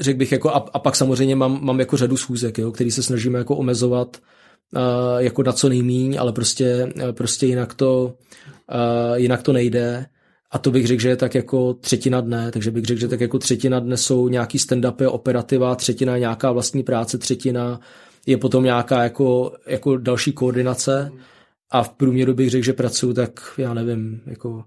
[0.00, 3.02] řekl bych, jako, a, a pak samozřejmě mám, mám jako řadu schůzek, jo, který se
[3.02, 4.16] snažíme jako omezovat
[4.76, 4.82] uh,
[5.18, 8.14] jako na co nejmíň, ale prostě, prostě jinak, to,
[8.74, 10.06] uh, jinak to nejde.
[10.50, 13.20] A to bych řekl, že je tak jako třetina dne, takže bych řekl, že tak
[13.20, 17.80] jako třetina dne jsou nějaký stand-upy, operativa, třetina nějaká vlastní práce, třetina
[18.26, 21.12] je potom nějaká jako, jako další koordinace
[21.70, 24.64] a v průměru bych řekl, že pracuji tak, já nevím, jako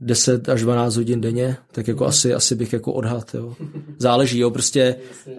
[0.00, 3.56] 10 až 12 hodin denně, tak jako asi, asi bych jako odhad, jo.
[3.98, 5.34] Záleží, jo, prostě uh,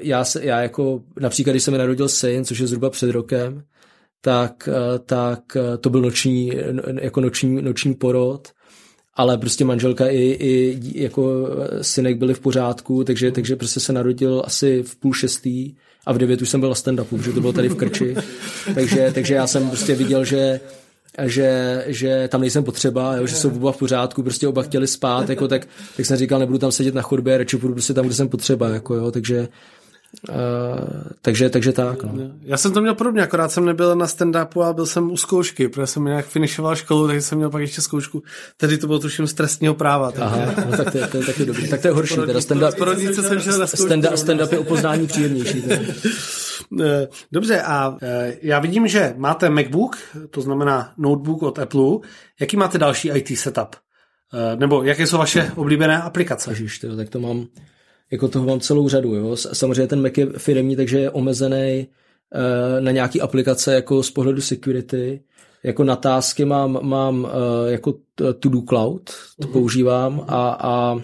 [0.00, 3.62] já, se, já jako, například když se mi narodil syn, což je zhruba před rokem,
[4.20, 6.52] tak, uh, tak uh, to byl noční,
[7.00, 8.48] jako noční, noční porod,
[9.14, 11.48] ale prostě manželka i, i jako
[11.82, 15.74] synek byli v pořádku, takže, takže prostě se narodil asi v půl šestý
[16.06, 18.14] a v devět už jsem byl na stand-upu, protože to bylo tady v Krči,
[18.74, 20.60] takže, takže já jsem prostě viděl, že
[21.22, 25.30] že, že tam nejsem potřeba, jo, že jsou oba v pořádku, prostě oba chtěli spát,
[25.30, 28.14] jako, tak, tak jsem říkal, nebudu tam sedět na chodbě, radši půjdu prostě tam, kde
[28.14, 29.48] jsem potřeba, jako, jo, takže
[30.28, 30.34] Uh,
[31.22, 32.02] takže, takže tak.
[32.02, 32.12] No.
[32.42, 35.68] Já jsem to měl podobně, akorát jsem nebyl na stand-upu a byl jsem u zkoušky,
[35.68, 38.22] protože jsem nějak finišoval školu, takže jsem měl pak ještě zkoušku.
[38.56, 40.10] Tedy to bylo tuším z trestního práva.
[40.10, 40.24] Takže...
[40.24, 41.68] Aha, no, tak to, je, to je taky dobrý.
[41.68, 42.14] Tak to je horší.
[42.14, 42.72] Teda stand-up,
[43.64, 45.64] stand-up, stand-up je o poznání příjemnější.
[45.68, 45.80] Eh,
[47.32, 49.96] dobře, a eh, já vidím, že máte MacBook,
[50.30, 51.98] to znamená notebook od Apple.
[52.40, 53.76] Jaký máte další IT setup?
[54.56, 56.50] Nebo jaké jsou vaše oblíbené aplikace?
[56.50, 57.46] Ježiš, tyjo, tak to mám
[58.12, 59.14] jako toho mám celou řadu.
[59.14, 59.36] Jo.
[59.36, 61.88] Samozřejmě ten Mac je firmní, takže je omezený
[62.80, 65.22] na nějaký aplikace jako z pohledu security.
[65.62, 67.28] Jako na tásky mám, mám
[67.66, 69.10] jako To-Do Cloud,
[69.40, 69.52] to uh-huh.
[69.52, 70.96] používám a, a,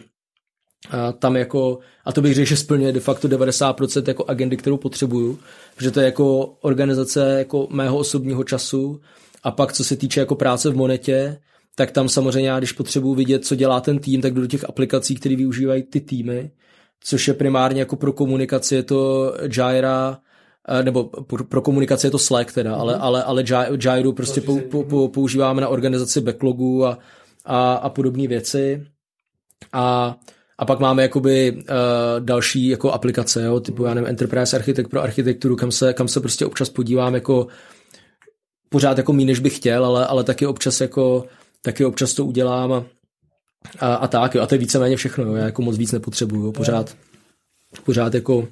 [0.91, 4.77] a tam jako, a to bych řekl, že splňuje de facto 90% jako agendy, kterou
[4.77, 5.39] potřebuju,
[5.77, 9.01] protože to je jako organizace jako mého osobního času
[9.43, 11.39] a pak co se týče jako práce v Monetě,
[11.75, 14.69] tak tam samozřejmě já, když potřebuji vidět, co dělá ten tým, tak jdu do těch
[14.69, 16.51] aplikací, které využívají ty týmy
[17.01, 20.19] což je primárně jako pro komunikaci je to Jira,
[20.69, 21.05] eh, nebo
[21.49, 22.81] pro komunikaci je to Slack teda, mm-hmm.
[22.81, 26.99] ale, ale, ale Jira prostě pou, pou, používáme na organizaci backlogů a,
[27.45, 28.87] a, a podobné věci.
[29.73, 30.17] A,
[30.59, 31.65] a pak máme jakoby uh,
[32.21, 36.21] další jako aplikace, jo, typu já nevím, Enterprise Architect pro architekturu, kam se, kam se
[36.21, 37.47] prostě občas podívám jako
[38.69, 41.25] pořád jako méně, než bych chtěl, ale, ale taky občas jako
[41.63, 42.85] taky občas to udělám a,
[43.81, 44.43] a, a tak, jo.
[44.43, 45.35] A to je víceméně všechno, jo.
[45.35, 46.53] Já jako moc víc nepotřebuju, jo.
[46.53, 46.97] Pořád,
[47.85, 48.49] pořád jako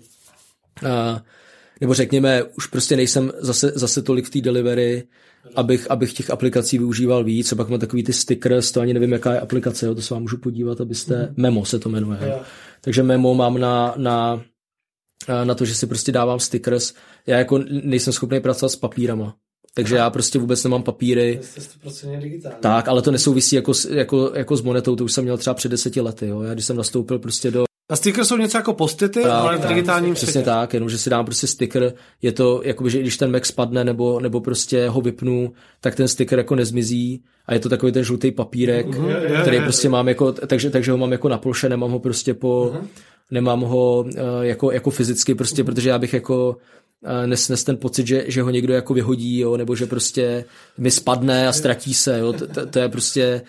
[0.90, 1.22] a,
[1.84, 5.04] nebo řekněme, už prostě nejsem zase, zase tolik v té delivery,
[5.56, 9.12] abych, abych těch aplikací využíval víc, a pak mám takový ty stickers, to ani nevím,
[9.12, 11.34] jaká je aplikace, jo, to se vám můžu podívat, abyste, mm.
[11.36, 12.40] Memo se to jmenuje, jo.
[12.80, 14.42] takže Memo mám na, na,
[15.44, 16.94] na to, že si prostě dávám stickers,
[17.26, 19.36] já jako nejsem schopný pracovat s papírama,
[19.74, 21.40] takže já prostě vůbec nemám papíry.
[22.60, 25.68] Tak, ale to nesouvisí jako, jako, jako s monetou, to už jsem měl třeba před
[25.68, 26.26] deseti lety.
[26.26, 26.40] Jo.
[26.40, 29.66] Já když jsem nastoupil prostě do a sticker jsou něco jako postity, tak, ale v
[29.66, 30.44] digitálním Přesně světě.
[30.44, 33.84] tak, jenom že si dám prostě sticker, je to, jakoby, že když ten Mac spadne
[33.84, 38.04] nebo, nebo prostě ho vypnu, tak ten sticker jako nezmizí a je to takový ten
[38.04, 41.90] žlutý papírek, uh-huh, který prostě mám jako, takže, takže ho mám jako na ploše, nemám
[41.90, 42.86] ho prostě po, uh-huh.
[43.30, 44.10] nemám ho uh,
[44.40, 45.66] jako, jako fyzicky prostě, uh-huh.
[45.66, 46.56] protože já bych jako
[47.26, 50.44] nes, nes ten pocit, že, že ho někdo jako vyhodí, jo, nebo že prostě
[50.78, 53.42] mi spadne a ztratí se, jo, to, to je prostě,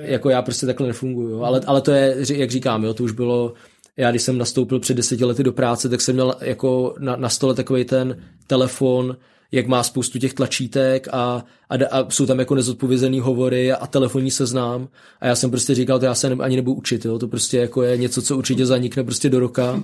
[0.00, 1.42] jako já prostě takhle nefunguju, jo.
[1.42, 3.54] Ale, ale to je, jak říkám, jo, to už bylo,
[3.98, 7.28] já když jsem nastoupil před deseti lety do práce, tak jsem měl jako na, na
[7.28, 9.16] stole takový ten telefon,
[9.52, 14.30] jak má spoustu těch tlačítek a, a, a jsou tam jako nezodpovězený hovory a telefonní
[14.30, 14.88] seznám
[15.20, 17.18] a já jsem prostě říkal, to já se ne, ani nebudu učit, jo?
[17.18, 19.82] to prostě jako je něco, co určitě zanikne prostě do roka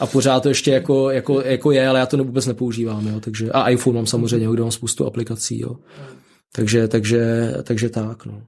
[0.00, 3.20] a pořád to ještě jako, jako, jako je, ale já to vůbec nepoužívám, jo?
[3.20, 5.76] takže a iPhone mám samozřejmě, kde mám spoustu aplikací, jo?
[6.52, 8.42] Takže, takže, takže tak, no.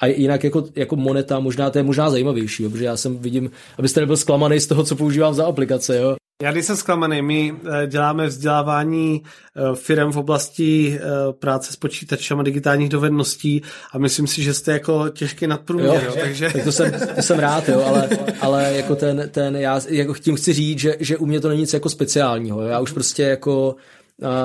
[0.00, 3.50] A jinak jako, jako moneta, možná to je možná zajímavější, jo, protože já jsem vidím,
[3.78, 6.16] abyste nebyl zklamaný z toho, co používám za aplikace, jo.
[6.42, 12.40] Já nejsem zklamaný, my eh, děláme vzdělávání eh, firm v oblasti eh, práce s počítačem
[12.40, 16.50] a digitálních dovedností a myslím si, že jste jako těžký nadprůměr, jo, jo, takže...
[16.52, 18.08] Tak to jsem, to jsem rád, jo, ale,
[18.40, 21.60] ale jako ten, ten já jako tím chci říct, že, že u mě to není
[21.60, 23.76] nic jako speciálního, já už prostě jako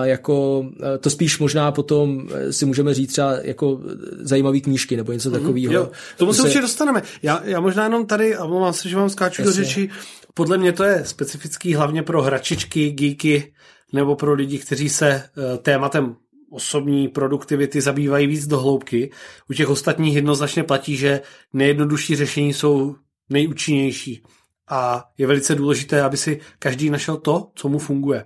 [0.03, 0.65] jako
[0.99, 3.81] to spíš možná potom si můžeme říct třeba jako
[4.19, 5.73] zajímavé knížky nebo něco mhm, takového.
[5.73, 7.01] Jo, tomu se určitě dostaneme.
[7.23, 9.61] Já, já možná jenom tady, a mám se, že vám skáču Jasně.
[9.61, 9.89] do řeči,
[10.33, 13.53] podle mě to je specifický hlavně pro hračičky, geeky
[13.93, 16.15] nebo pro lidi, kteří se eh, tématem
[16.49, 19.11] osobní produktivity zabývají víc do hloubky.
[19.49, 21.21] U těch ostatních jednoznačně platí, že
[21.53, 22.95] nejjednodušší řešení jsou
[23.29, 24.23] nejúčinnější.
[24.69, 28.25] A je velice důležité, aby si každý našel to, co mu funguje.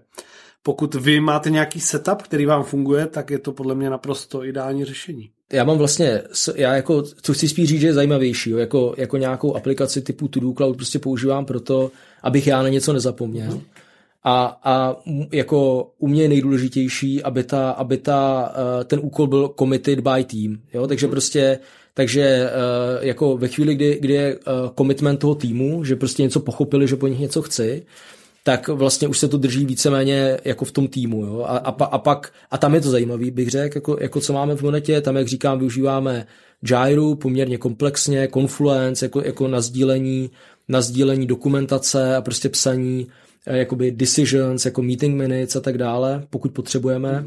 [0.64, 4.86] Pokud vy máte nějaký setup, který vám funguje, tak je to podle mě naprosto ideální
[4.86, 6.22] řešení já mám vlastně,
[6.56, 10.28] já jako, co chci spíš říct, že je zajímavější, jo, jako, jako nějakou aplikaci typu
[10.28, 11.92] To Cloud prostě používám proto,
[12.24, 13.62] abych já na něco nezapomněl.
[14.24, 14.96] A, a
[15.32, 20.24] jako u mě je nejdůležitější, aby, ta, aby ta, eh, ten úkol byl committed by
[20.24, 20.60] team.
[20.74, 20.88] Jo?
[20.88, 21.60] Takže prostě
[21.94, 22.50] takže eh,
[23.08, 26.96] jako ve chvíli, kdy, kdy je eh, commitment toho týmu, že prostě něco pochopili, že
[26.96, 27.86] po nich něco chci,
[28.44, 31.26] tak vlastně už se to drží víceméně jako v tom týmu.
[31.26, 31.46] Jo?
[31.48, 34.56] A, a, a, pak, a tam je to zajímavý, bych řekl, jako, jako co máme
[34.56, 36.28] v Monetě, tam, jak říkám, využíváme
[36.62, 40.30] Gyru poměrně komplexně, Confluence jako, jako na, sdílení,
[40.68, 43.08] na sdílení dokumentace a prostě psaní
[43.48, 47.26] eh, jakoby decisions, jako meeting minutes a tak dále, pokud potřebujeme.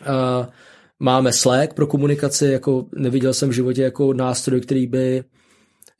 [0.00, 0.46] Uh,
[1.00, 5.24] máme Slack pro komunikaci, jako neviděl jsem v životě jako nástroj, který by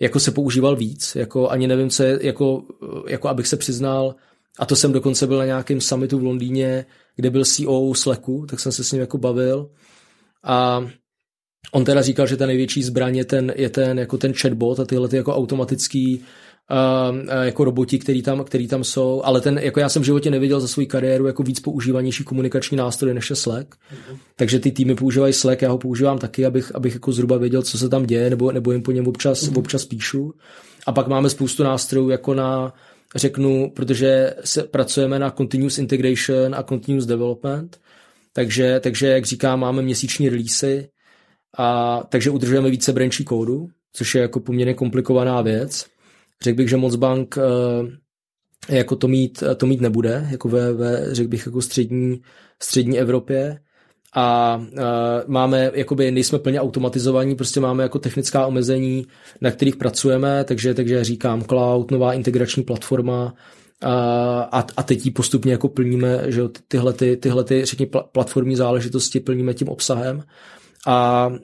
[0.01, 2.63] jako se používal víc, jako ani nevím, co je, jako,
[3.09, 4.15] jako abych se přiznal,
[4.59, 6.87] a to jsem dokonce byl na nějakém summitu v Londýně,
[7.17, 9.71] kde byl CEO Slacku, tak jsem se s ním jako bavil.
[10.45, 10.87] A
[11.73, 14.85] on teda říkal, že ta největší zbraň je ten, je ten, jako ten chatbot a
[14.85, 16.25] tyhle ty jako automatický
[17.43, 20.61] jako roboti, který tam, který tam jsou, ale ten, jako já jsem v životě neviděl
[20.61, 23.69] za svou kariéru jako víc používanější komunikační nástroj než je Slack.
[23.69, 24.17] Mm-hmm.
[24.37, 27.79] Takže ty týmy používají Slack, já ho používám taky, abych, abych jako zhruba věděl, co
[27.79, 29.59] se tam děje, nebo, nebo jim po něm občas, mm-hmm.
[29.59, 30.33] občas píšu.
[30.87, 32.75] A pak máme spoustu nástrojů jako na,
[33.17, 37.81] řeknu, protože se pracujeme na continuous integration a continuous development,
[38.33, 40.89] takže, takže jak říkám, máme měsíční releasy,
[41.59, 45.87] a takže udržujeme více brančí kódu, což je jako poměrně komplikovaná věc.
[46.45, 48.01] Řekl bych, že Mocbank eh,
[48.69, 52.23] jako to mít, to mít nebude, jako ve, ve řekl bych, jako střední,
[52.63, 53.59] střední Evropě.
[54.15, 54.79] A uh,
[55.27, 59.07] máme, jakoby nejsme plně automatizovaní, prostě máme jako technická omezení,
[59.41, 63.31] na kterých pracujeme, takže, takže říkám cloud, nová integrační platforma uh,
[64.51, 69.21] a, a teď ji postupně jako plníme, že tyhle, ty, tyhle ty, řekni, platformní záležitosti
[69.21, 70.23] plníme tím obsahem
[70.87, 71.37] a uh,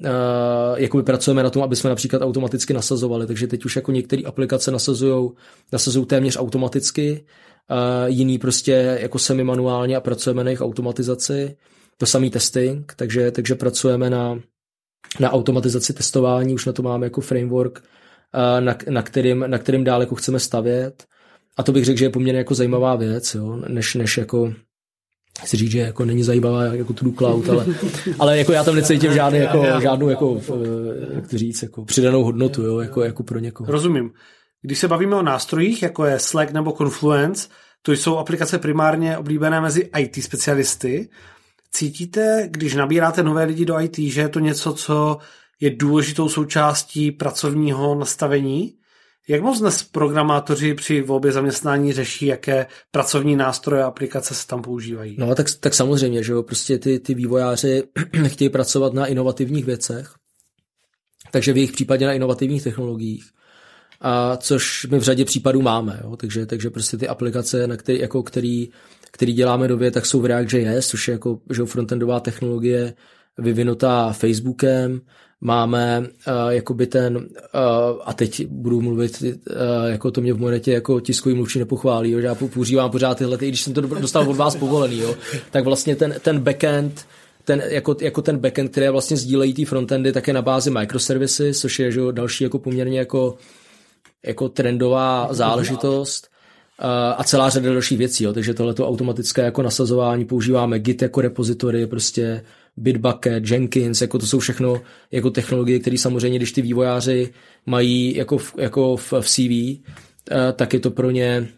[0.76, 4.70] jakoby pracujeme na tom, aby jsme například automaticky nasazovali, takže teď už jako některé aplikace
[4.70, 5.30] nasazují
[5.72, 7.24] nasazují téměř automaticky,
[7.70, 11.56] uh, jiný prostě jako semi manuálně a pracujeme na jejich automatizaci,
[11.96, 14.40] to samý testing, takže, takže pracujeme na,
[15.20, 19.84] na automatizaci testování, už na to máme jako framework, uh, na, na, kterým, na kterým
[19.84, 21.04] dál jako chceme stavět.
[21.56, 24.52] A to bych řekl, že je poměrně jako zajímavá věc, jo, než, než jako
[25.44, 27.66] chci říct, že jako není zajímavá jako True Cloud, ale,
[28.18, 30.40] ale jako já tam necítím žádný, jako, žádnou jako,
[31.14, 33.72] jak to říct, jako přidanou hodnotu, jo, jako, jako pro někoho.
[33.72, 34.10] Rozumím.
[34.62, 37.48] Když se bavíme o nástrojích, jako je Slack nebo Confluence,
[37.82, 41.08] to jsou aplikace primárně oblíbené mezi IT specialisty.
[41.72, 45.18] Cítíte, když nabíráte nové lidi do IT, že je to něco, co
[45.60, 48.74] je důležitou součástí pracovního nastavení?
[49.28, 54.62] Jak moc dnes programátoři při volbě zaměstnání řeší, jaké pracovní nástroje a aplikace se tam
[54.62, 55.16] používají?
[55.18, 57.82] No tak, tak samozřejmě, že jo, prostě ty, ty vývojáři
[58.26, 60.14] chtějí pracovat na inovativních věcech,
[61.30, 63.24] takže v jejich případě na inovativních technologiích,
[64.00, 67.98] a což my v řadě případů máme, jo, takže, takže prostě ty aplikace, na který,
[67.98, 68.68] jako který,
[69.10, 72.94] který děláme nově, tak jsou v React.js, což je jako že frontendová technologie
[73.38, 75.00] vyvinutá Facebookem,
[75.40, 76.06] máme uh,
[76.48, 77.22] jakoby ten, uh,
[78.04, 79.32] a teď budu mluvit, uh,
[79.86, 83.38] jako to mě v monetě jako tiskový mluvčí nepochválí, jo, že já používám pořád tyhle,
[83.40, 85.14] i když jsem to dostal od vás povolený, jo,
[85.50, 87.06] tak vlastně ten, ten backend,
[87.44, 91.60] ten, jako, jako ten backend, které vlastně sdílejí ty frontendy, tak je na bázi microservices,
[91.60, 93.36] což je že, další jako poměrně jako,
[94.26, 96.28] jako trendová záležitost.
[97.16, 98.32] a celá řada dalších věcí, jo.
[98.32, 102.42] takže tohleto automatické jako nasazování používáme Git jako repozitory, prostě
[102.76, 107.32] Bitbucket, Jenkins, jako to jsou všechno jako technologie, které samozřejmě, když ty vývojáři
[107.66, 109.82] mají jako v, jako v, v CV,
[110.56, 111.48] tak je to pro ně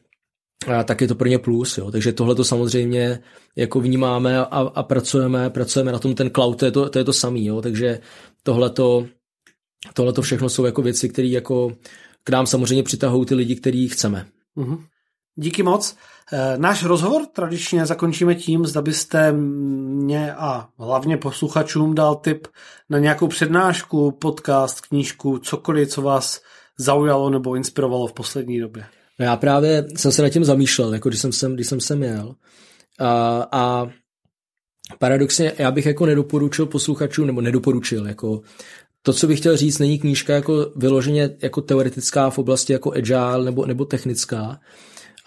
[0.84, 1.90] tak je to pro ně plus, jo.
[1.90, 3.18] takže tohle to samozřejmě
[3.56, 4.44] jako vnímáme a,
[4.74, 7.62] a pracujeme, pracujeme na tom, ten cloud, to je to, to, je to samý, jo.
[7.62, 8.00] takže
[8.42, 11.72] tohle to všechno jsou jako věci, které jako
[12.24, 14.26] k nám samozřejmě přitahují ty lidi, který chceme.
[14.56, 14.84] Mm-hmm.
[15.36, 15.96] Díky moc.
[16.32, 22.46] Eh, náš rozhovor tradičně zakončíme tím, zda byste mě a hlavně posluchačům dal tip
[22.90, 26.40] na nějakou přednášku, podcast, knížku, cokoliv, co vás
[26.78, 28.84] zaujalo nebo inspirovalo v poslední době.
[29.18, 32.02] No já právě jsem se nad tím zamýšlel, jako když jsem sem, když jsem sem
[32.02, 32.34] jel.
[32.98, 33.86] A, a
[34.98, 38.42] paradoxně já bych jako nedoporučil posluchačům, nebo nedoporučil, jako
[39.02, 43.44] to, co bych chtěl říct, není knížka jako vyloženě jako teoretická v oblasti jako agile
[43.44, 44.60] nebo, nebo technická,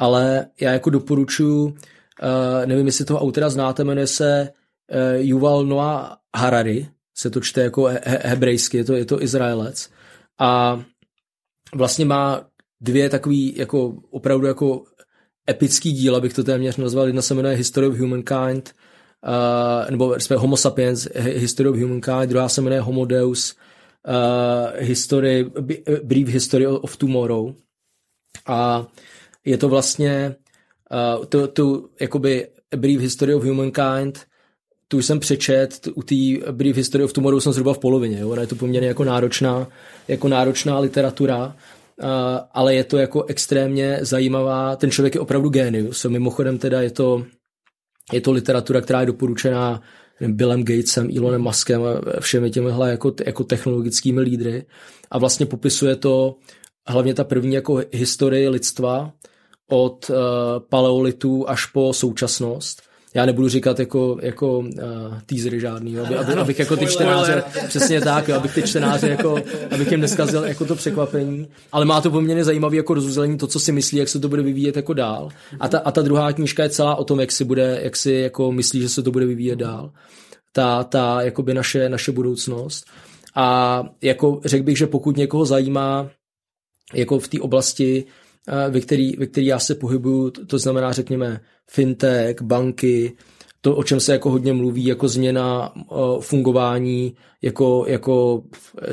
[0.02, 1.76] ale já jako doporučuji, uh,
[2.66, 4.50] nevím, jestli toho autora znáte, jmenuje se
[4.92, 6.88] uh, Yuval Noah Harari,
[7.18, 9.90] se to čte jako he- hebrejsky, je to, je to Izraelec.
[10.40, 10.82] A
[11.76, 12.46] vlastně má
[12.82, 14.84] dvě takový jako opravdu jako
[15.50, 17.08] epický díla, bych to téměř nazval.
[17.08, 18.76] Jedna se jmenuje History of Humankind,
[19.28, 23.56] uh, nebo respektive Homo sapiens, History of Humankind, druhá se jmenuje Homo Deus,
[24.08, 25.52] uh, history,
[26.04, 27.54] Brief History of Tomorrow.
[28.48, 28.88] A
[29.46, 30.36] je to vlastně
[31.18, 34.26] uh, tu, tu jakoby Brief History of Humankind,
[34.88, 36.16] tu jsem přečet, u té
[36.52, 38.30] Brief History of Tomorrow jsem zhruba v polovině, jo?
[38.30, 39.68] Ona je to poměrně jako náročná,
[40.08, 42.10] jako náročná literatura, uh,
[42.52, 47.26] ale je to jako extrémně zajímavá, ten člověk je opravdu génius, mimochodem teda je to,
[48.14, 49.82] je to literatura, která je doporučená
[50.28, 54.66] Billem Gatesem, Elonem Muskem a všemi těmihle jako, jako technologickými lídry
[55.12, 56.36] a vlastně popisuje to
[56.88, 59.14] hlavně ta první jako historie lidstva
[59.72, 60.16] od uh,
[60.70, 62.82] paleolitu až po současnost.
[63.14, 64.66] Já nebudu říkat jako, jako uh,
[65.26, 69.38] teasery žádný, aby, aby, abych jako ty čtenáře, přesně tak, jo, abych ty čtenáře jako,
[69.72, 73.60] abych jim neskazil jako to překvapení, ale má to poměrně zajímavé jako rozuzlení to, co
[73.60, 75.30] si myslí, jak se to bude vyvíjet jako dál.
[75.60, 78.12] A ta, a ta druhá knížka je celá o tom, jak si bude, jak si
[78.12, 79.92] jako myslí, že se to bude vyvíjet dál.
[80.54, 82.86] Ta, ta jakoby naše, naše budoucnost.
[83.36, 86.10] A jako řekl bych, že pokud někoho zajímá
[86.94, 88.06] jako v té oblasti
[88.70, 93.14] ve který, ve který já se pohybuju, to znamená, řekněme, fintech, banky,
[93.62, 95.74] to, o čem se jako hodně mluví, jako změna
[96.20, 98.44] fungování jako, jako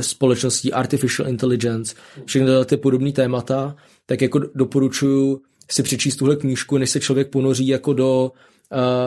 [0.01, 1.95] společností artificial intelligence,
[2.25, 3.77] všechny ty podobné témata,
[4.07, 5.41] tak jako doporučuji
[5.71, 8.33] si přečíst tuhle knížku, než se člověk ponoří jako do,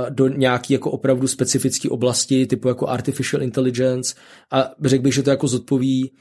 [0.10, 4.16] do nějaký jako opravdu specifické oblasti, typu jako artificial intelligence.
[4.52, 6.12] A řekl bych, že to jako zodpoví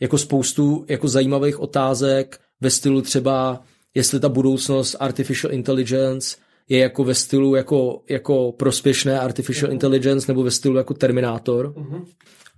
[0.00, 3.62] jako spoustu jako zajímavých otázek, ve stylu třeba,
[3.94, 6.36] jestli ta budoucnost artificial intelligence
[6.68, 9.72] je jako ve stylu jako, jako prospěšné artificial uh-huh.
[9.72, 11.72] intelligence nebo ve stylu jako Terminátor.
[11.76, 12.04] Uh-huh.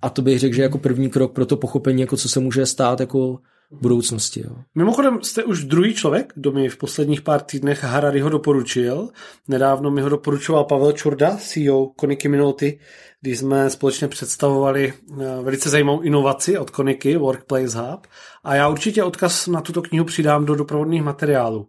[0.03, 2.67] A to bych řekl, že jako první krok pro to pochopení, jako co se může
[2.67, 3.39] stát jako
[3.81, 4.41] budoucnosti.
[4.45, 4.57] Jo.
[4.75, 9.09] Mimochodem jste už druhý člověk, kdo mi v posledních pár týdnech Harariho doporučil.
[9.49, 12.79] Nedávno mi ho doporučoval Pavel Čurda, CEO Koniky Minuty,
[13.21, 18.07] když jsme společně představovali eh, velice zajímavou inovaci od Koniky, Workplace Hub.
[18.45, 21.69] A já určitě odkaz na tuto knihu přidám do doprovodných materiálů.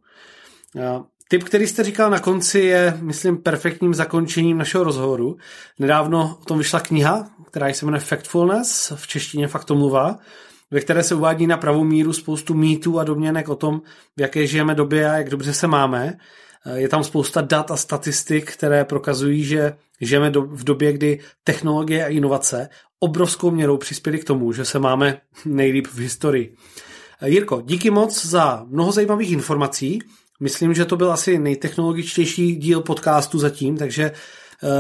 [0.78, 1.00] Eh,
[1.30, 5.38] Typ, který jste říkal na konci, je, myslím, perfektním zakončením našeho rozhovoru.
[5.80, 10.18] Nedávno o tom vyšla kniha, která se jmenuje Factfulness, v češtině faktomluva,
[10.72, 13.82] ve které se uvádí na pravou míru spoustu mýtů a domněnek o tom,
[14.18, 16.18] v jaké žijeme době a jak dobře se máme.
[16.66, 21.20] Eh, je tam spousta dat a statistik, které prokazují, že žijeme do, v době, kdy
[21.44, 26.56] technologie a inovace obrovskou měrou přispěly k tomu, že se máme nejlíp v historii.
[27.22, 30.00] Eh, Jirko, díky moc za mnoho zajímavých informací.
[30.40, 34.12] Myslím, že to byl asi nejtechnologičtější díl podcastu zatím, takže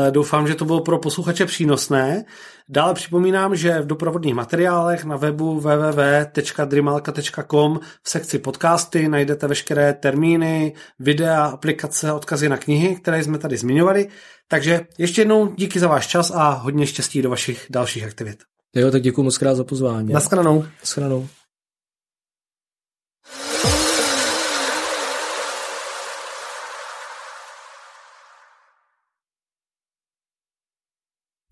[0.09, 2.25] doufám, že to bylo pro posluchače přínosné.
[2.69, 10.73] Dále připomínám, že v doprovodných materiálech na webu www.drimalka.com v sekci podcasty najdete veškeré termíny,
[10.99, 14.07] videa, aplikace, odkazy na knihy, které jsme tady zmiňovali.
[14.47, 18.43] Takže ještě jednou díky za váš čas a hodně štěstí do vašich dalších aktivit.
[18.75, 20.13] Jo, tak děkuji moc krát za pozvání.
[20.13, 20.65] Naschledanou.
[20.81, 21.27] Naschledanou.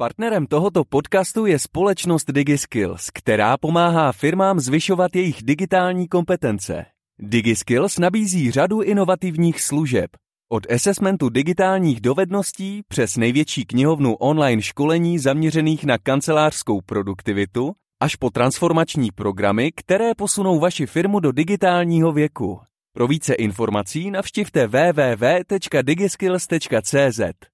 [0.04, 6.86] Partnerem tohoto podcastu je společnost DigiSkills, která pomáhá firmám zvyšovat jejich digitální kompetence.
[7.20, 10.12] DigiSkills nabízí řadu inovativních služeb.
[10.52, 18.30] Od assessmentu digitálních dovedností přes největší knihovnu online školení zaměřených na kancelářskou produktivitu až po
[18.30, 22.60] transformační programy, které posunou vaši firmu do digitálního věku.
[22.94, 27.53] Pro více informací navštivte www.digiskills.cz.